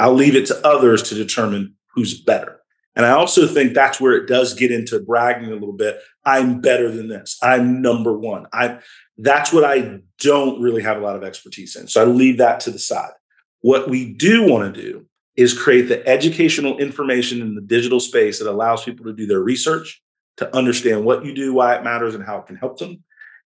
I'll 0.00 0.14
leave 0.14 0.34
it 0.34 0.46
to 0.46 0.66
others 0.66 1.04
to 1.04 1.14
determine 1.14 1.76
who's 1.94 2.20
better. 2.20 2.58
And 2.96 3.06
I 3.06 3.10
also 3.10 3.46
think 3.46 3.72
that's 3.72 4.00
where 4.00 4.14
it 4.14 4.26
does 4.26 4.54
get 4.54 4.72
into 4.72 4.98
bragging 4.98 5.48
a 5.48 5.54
little 5.54 5.74
bit. 5.74 6.00
I'm 6.24 6.60
better 6.60 6.90
than 6.90 7.06
this. 7.06 7.38
I'm 7.40 7.80
number 7.80 8.18
one. 8.18 8.46
I 8.52 8.80
that's 9.16 9.52
what 9.52 9.64
I 9.64 10.00
don't 10.18 10.60
really 10.60 10.82
have 10.82 10.96
a 10.96 11.00
lot 11.00 11.14
of 11.14 11.22
expertise 11.22 11.76
in. 11.76 11.86
So 11.86 12.02
I 12.02 12.04
leave 12.04 12.38
that 12.38 12.58
to 12.60 12.72
the 12.72 12.80
side. 12.80 13.12
What 13.60 13.88
we 13.88 14.12
do 14.12 14.50
want 14.50 14.74
to 14.74 14.82
do 14.82 15.06
is 15.40 15.58
create 15.58 15.88
the 15.88 16.06
educational 16.06 16.76
information 16.78 17.40
in 17.40 17.54
the 17.54 17.62
digital 17.62 17.98
space 17.98 18.38
that 18.38 18.50
allows 18.50 18.84
people 18.84 19.06
to 19.06 19.14
do 19.14 19.26
their 19.26 19.40
research, 19.40 20.02
to 20.36 20.54
understand 20.54 21.04
what 21.04 21.24
you 21.24 21.34
do, 21.34 21.54
why 21.54 21.74
it 21.74 21.82
matters, 21.82 22.14
and 22.14 22.22
how 22.22 22.38
it 22.38 22.46
can 22.46 22.56
help 22.56 22.78
them. 22.78 23.02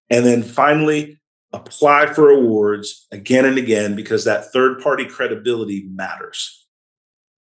And 0.09 0.25
then 0.25 0.41
finally, 0.41 1.19
apply 1.53 2.11
for 2.11 2.31
awards 2.31 3.05
again 3.11 3.45
and 3.45 3.59
again 3.59 3.95
because 3.95 4.25
that 4.25 4.51
third 4.51 4.81
party 4.81 5.05
credibility 5.05 5.87
matters. 5.93 6.65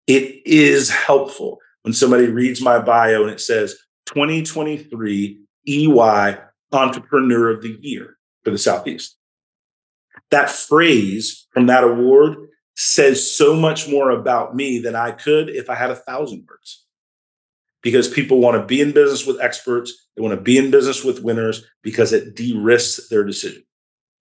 It 0.05 0.45
is 0.45 0.89
helpful 0.89 1.59
when 1.83 1.93
somebody 1.93 2.27
reads 2.27 2.61
my 2.61 2.79
bio 2.79 3.21
and 3.21 3.31
it 3.31 3.39
says 3.39 3.77
2023 4.07 5.39
EY 5.65 6.37
Entrepreneur 6.73 7.49
of 7.51 7.61
the 7.61 7.77
Year 7.79 8.17
for 8.43 8.51
the 8.51 8.57
Southeast. 8.57 9.15
That 10.29 10.49
phrase 10.49 11.47
from 11.53 11.67
that 11.67 11.85
award 11.85 12.49
says 12.75 13.35
so 13.35 13.55
much 13.55 13.87
more 13.87 14.09
about 14.11 14.55
me 14.55 14.79
than 14.79 14.95
I 14.95 15.11
could 15.11 15.49
if 15.49 15.69
I 15.69 15.75
had 15.75 15.91
a 15.91 15.95
thousand 15.95 16.45
words. 16.47 16.85
Because 17.83 18.07
people 18.07 18.39
want 18.39 18.61
to 18.61 18.65
be 18.65 18.79
in 18.79 18.91
business 18.91 19.25
with 19.25 19.41
experts, 19.41 20.07
they 20.15 20.21
want 20.21 20.35
to 20.35 20.41
be 20.41 20.57
in 20.57 20.71
business 20.71 21.03
with 21.03 21.23
winners 21.23 21.65
because 21.81 22.13
it 22.13 22.35
de 22.35 22.55
risks 22.55 23.09
their 23.09 23.23
decision. 23.23 23.63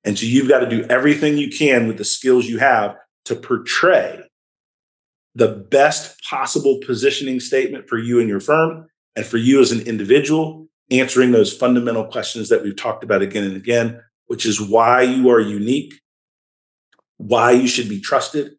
And 0.05 0.19
so 0.19 0.27
you've 0.27 0.49
got 0.49 0.61
to 0.61 0.71
do 0.71 0.85
everything 0.85 1.37
you 1.37 1.51
can 1.51 1.89
with 1.89 1.99
the 1.99 2.05
skills 2.05 2.47
you 2.47 2.59
have 2.59 2.97
to 3.25 3.35
portray 3.35 4.23
the 5.35 5.49
best 5.71 6.21
possible 6.23 6.81
positioning 6.85 7.41
statement 7.41 7.89
for 7.89 7.99
you 7.99 8.21
and 8.21 8.29
your 8.29 8.41
firm 8.41 8.89
and 9.15 9.27
for 9.27 9.37
you 9.37 9.61
as 9.61 9.71
an 9.71 9.81
individual, 9.87 10.67
answering 10.91 11.33
those 11.33 11.57
fundamental 11.57 12.05
questions 12.05 12.49
that 12.49 12.63
we've 12.63 12.77
talked 12.77 13.05
about 13.05 13.23
again 13.23 13.45
and 13.45 13.57
again, 13.57 14.01
which 14.27 14.47
is 14.47 14.61
why 14.61 15.03
you 15.03 15.31
are 15.31 15.41
unique, 15.41 15.95
why 17.19 17.53
you 17.53 17.69
should 17.69 17.89
be 17.89 18.01
trusted, 18.01 18.53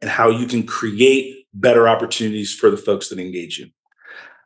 and 0.00 0.10
how 0.10 0.30
you 0.30 0.46
can 0.46 0.64
create 0.64 1.46
better 1.54 1.88
opportunities 1.88 2.54
for 2.54 2.70
the 2.70 2.76
folks 2.76 3.08
that 3.08 3.18
engage 3.18 3.58
you. 3.58 3.68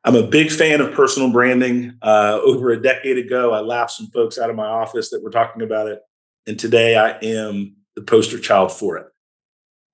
I'm 0.04 0.16
a 0.16 0.26
big 0.26 0.50
fan 0.50 0.80
of 0.80 0.92
personal 0.92 1.30
branding. 1.30 1.98
Uh, 2.00 2.40
over 2.42 2.70
a 2.70 2.82
decade 2.82 3.18
ago, 3.18 3.52
I 3.52 3.60
laughed 3.60 3.92
some 3.92 4.06
folks 4.08 4.38
out 4.38 4.48
of 4.48 4.56
my 4.56 4.66
office 4.66 5.10
that 5.10 5.22
were 5.22 5.30
talking 5.30 5.62
about 5.62 5.88
it. 5.88 6.00
And 6.46 6.58
today 6.58 6.96
I 6.96 7.18
am 7.22 7.76
the 7.96 8.02
poster 8.02 8.38
child 8.38 8.72
for 8.72 8.96
it. 8.96 9.06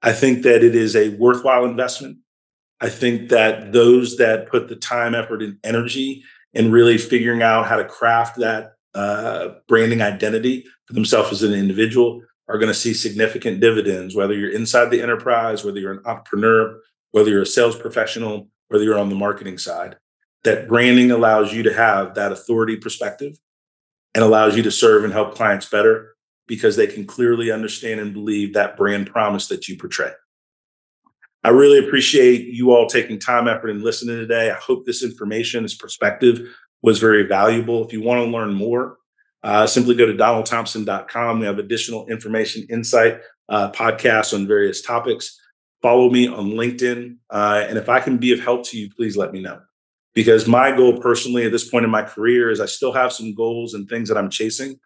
I 0.02 0.12
think 0.12 0.42
that 0.42 0.62
it 0.62 0.76
is 0.76 0.94
a 0.94 1.08
worthwhile 1.16 1.64
investment. 1.64 2.18
I 2.80 2.88
think 2.88 3.30
that 3.30 3.72
those 3.72 4.18
that 4.18 4.48
put 4.48 4.68
the 4.68 4.76
time, 4.76 5.14
effort, 5.14 5.42
and 5.42 5.58
energy 5.64 6.22
in 6.52 6.70
really 6.70 6.98
figuring 6.98 7.42
out 7.42 7.66
how 7.66 7.76
to 7.76 7.84
craft 7.84 8.36
that 8.38 8.74
uh, 8.94 9.48
branding 9.66 10.02
identity 10.02 10.66
for 10.86 10.92
themselves 10.92 11.32
as 11.32 11.42
an 11.42 11.52
individual 11.52 12.22
are 12.48 12.58
going 12.58 12.68
to 12.68 12.74
see 12.74 12.94
significant 12.94 13.60
dividends, 13.60 14.14
whether 14.14 14.34
you're 14.34 14.50
inside 14.50 14.90
the 14.90 15.02
enterprise, 15.02 15.64
whether 15.64 15.78
you're 15.78 15.92
an 15.92 16.02
entrepreneur, 16.04 16.80
whether 17.10 17.30
you're 17.30 17.42
a 17.42 17.46
sales 17.46 17.76
professional, 17.76 18.48
whether 18.68 18.84
you're 18.84 18.98
on 18.98 19.08
the 19.08 19.14
marketing 19.14 19.58
side. 19.58 19.96
That 20.44 20.68
branding 20.68 21.10
allows 21.10 21.52
you 21.52 21.64
to 21.64 21.72
have 21.72 22.14
that 22.14 22.30
authority 22.30 22.76
perspective 22.76 23.36
and 24.14 24.22
allows 24.22 24.56
you 24.56 24.62
to 24.62 24.70
serve 24.70 25.04
and 25.04 25.12
help 25.12 25.34
clients 25.34 25.68
better 25.68 26.14
because 26.46 26.76
they 26.76 26.86
can 26.86 27.04
clearly 27.04 27.50
understand 27.50 28.00
and 28.00 28.14
believe 28.14 28.54
that 28.54 28.76
brand 28.76 29.08
promise 29.08 29.48
that 29.48 29.66
you 29.66 29.76
portray. 29.76 30.12
I 31.42 31.50
really 31.50 31.78
appreciate 31.78 32.46
you 32.46 32.72
all 32.72 32.86
taking 32.86 33.18
time, 33.18 33.48
effort, 33.48 33.70
and 33.70 33.82
listening 33.82 34.16
today. 34.16 34.50
I 34.50 34.54
hope 34.54 34.84
this 34.84 35.02
information, 35.02 35.62
this 35.62 35.76
perspective 35.76 36.54
was 36.82 36.98
very 36.98 37.24
valuable. 37.24 37.84
If 37.84 37.92
you 37.92 38.02
want 38.02 38.24
to 38.24 38.30
learn 38.30 38.52
more, 38.54 38.98
uh, 39.46 39.64
simply 39.64 39.94
go 39.94 40.06
to 40.06 40.12
donaldthompson.com. 40.12 41.38
We 41.38 41.46
have 41.46 41.60
additional 41.60 42.04
information, 42.08 42.66
insight, 42.68 43.20
uh, 43.48 43.70
podcasts 43.70 44.34
on 44.34 44.48
various 44.48 44.82
topics. 44.82 45.40
Follow 45.80 46.10
me 46.10 46.26
on 46.26 46.50
LinkedIn. 46.50 47.18
Uh, 47.30 47.64
and 47.68 47.78
if 47.78 47.88
I 47.88 48.00
can 48.00 48.16
be 48.16 48.32
of 48.32 48.40
help 48.40 48.66
to 48.66 48.76
you, 48.76 48.90
please 48.92 49.16
let 49.16 49.32
me 49.32 49.40
know. 49.40 49.60
Because 50.14 50.48
my 50.48 50.76
goal 50.76 50.98
personally 50.98 51.46
at 51.46 51.52
this 51.52 51.70
point 51.70 51.84
in 51.84 51.92
my 51.92 52.02
career 52.02 52.50
is 52.50 52.60
I 52.60 52.66
still 52.66 52.92
have 52.92 53.12
some 53.12 53.34
goals 53.34 53.72
and 53.72 53.88
things 53.88 54.08
that 54.08 54.18
I'm 54.18 54.30
chasing. 54.30 54.80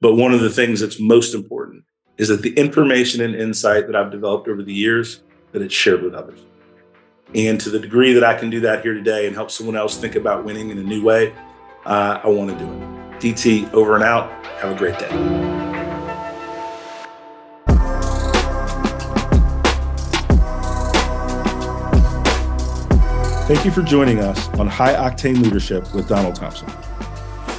But 0.00 0.14
one 0.14 0.32
of 0.32 0.40
the 0.40 0.50
things 0.50 0.78
that's 0.78 1.00
most 1.00 1.34
important 1.34 1.82
is 2.16 2.28
that 2.28 2.42
the 2.42 2.54
information 2.54 3.20
and 3.20 3.34
insight 3.34 3.88
that 3.88 3.96
I've 3.96 4.12
developed 4.12 4.46
over 4.46 4.62
the 4.62 4.72
years 4.72 5.22
that 5.50 5.60
it's 5.60 5.74
shared 5.74 6.04
with 6.04 6.14
others. 6.14 6.38
And 7.34 7.60
to 7.62 7.68
the 7.68 7.80
degree 7.80 8.12
that 8.12 8.22
I 8.22 8.38
can 8.38 8.48
do 8.48 8.60
that 8.60 8.82
here 8.82 8.94
today 8.94 9.26
and 9.26 9.34
help 9.34 9.50
someone 9.50 9.74
else 9.74 9.96
think 9.96 10.14
about 10.14 10.44
winning 10.44 10.70
in 10.70 10.78
a 10.78 10.84
new 10.84 11.02
way, 11.02 11.34
uh, 11.84 12.20
I 12.22 12.28
want 12.28 12.56
to 12.56 12.64
do 12.64 12.72
it. 12.72 13.03
DT 13.20 13.72
over 13.72 13.94
and 13.94 14.04
out. 14.04 14.30
Have 14.58 14.72
a 14.72 14.78
great 14.78 14.98
day. 14.98 15.64
Thank 23.46 23.66
you 23.66 23.70
for 23.70 23.82
joining 23.82 24.20
us 24.20 24.48
on 24.58 24.66
High 24.66 24.94
Octane 24.94 25.42
Leadership 25.42 25.94
with 25.94 26.08
Donald 26.08 26.34
Thompson. 26.34 26.66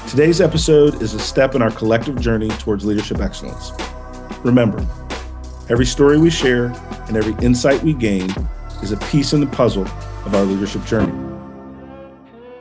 Today's 0.09 0.41
episode 0.41 1.01
is 1.01 1.13
a 1.13 1.19
step 1.19 1.53
in 1.53 1.61
our 1.61 1.69
collective 1.69 2.19
journey 2.19 2.49
towards 2.49 2.85
leadership 2.85 3.19
excellence. 3.19 3.71
Remember, 4.43 4.83
every 5.69 5.85
story 5.85 6.17
we 6.17 6.31
share 6.31 6.73
and 7.07 7.17
every 7.17 7.35
insight 7.45 7.83
we 7.83 7.93
gain 7.93 8.33
is 8.81 8.91
a 8.91 8.97
piece 8.97 9.33
in 9.33 9.41
the 9.41 9.47
puzzle 9.47 9.83
of 10.25 10.33
our 10.33 10.43
leadership 10.43 10.83
journey. 10.85 11.13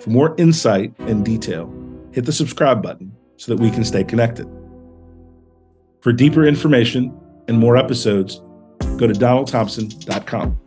For 0.00 0.10
more 0.10 0.34
insight 0.36 0.92
and 1.00 1.24
detail, 1.24 1.72
hit 2.14 2.24
the 2.24 2.32
subscribe 2.32 2.80
button 2.80 3.12
so 3.36 3.52
that 3.52 3.60
we 3.60 3.70
can 3.70 3.84
stay 3.84 4.04
connected. 4.04 4.46
For 6.00 6.12
deeper 6.12 6.46
information 6.46 7.12
and 7.48 7.58
more 7.58 7.76
episodes, 7.76 8.40
go 8.98 9.08
to 9.08 9.12
donaldthompson.com. 9.12 10.60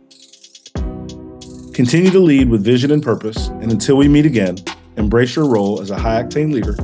Continue 1.72 2.10
to 2.10 2.18
lead 2.18 2.50
with 2.50 2.62
vision 2.62 2.90
and 2.90 3.02
purpose, 3.02 3.48
and 3.48 3.72
until 3.72 3.96
we 3.96 4.08
meet 4.08 4.26
again, 4.26 4.58
embrace 4.96 5.36
your 5.36 5.48
role 5.48 5.80
as 5.80 5.90
a 5.90 5.96
high 5.96 6.22
octane 6.22 6.52
leader 6.52 6.76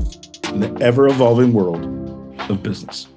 in 0.55 0.61
the 0.61 0.83
ever 0.83 1.09
evolving 1.09 1.53
world 1.53 1.85
of 2.49 2.63
business. 2.63 3.09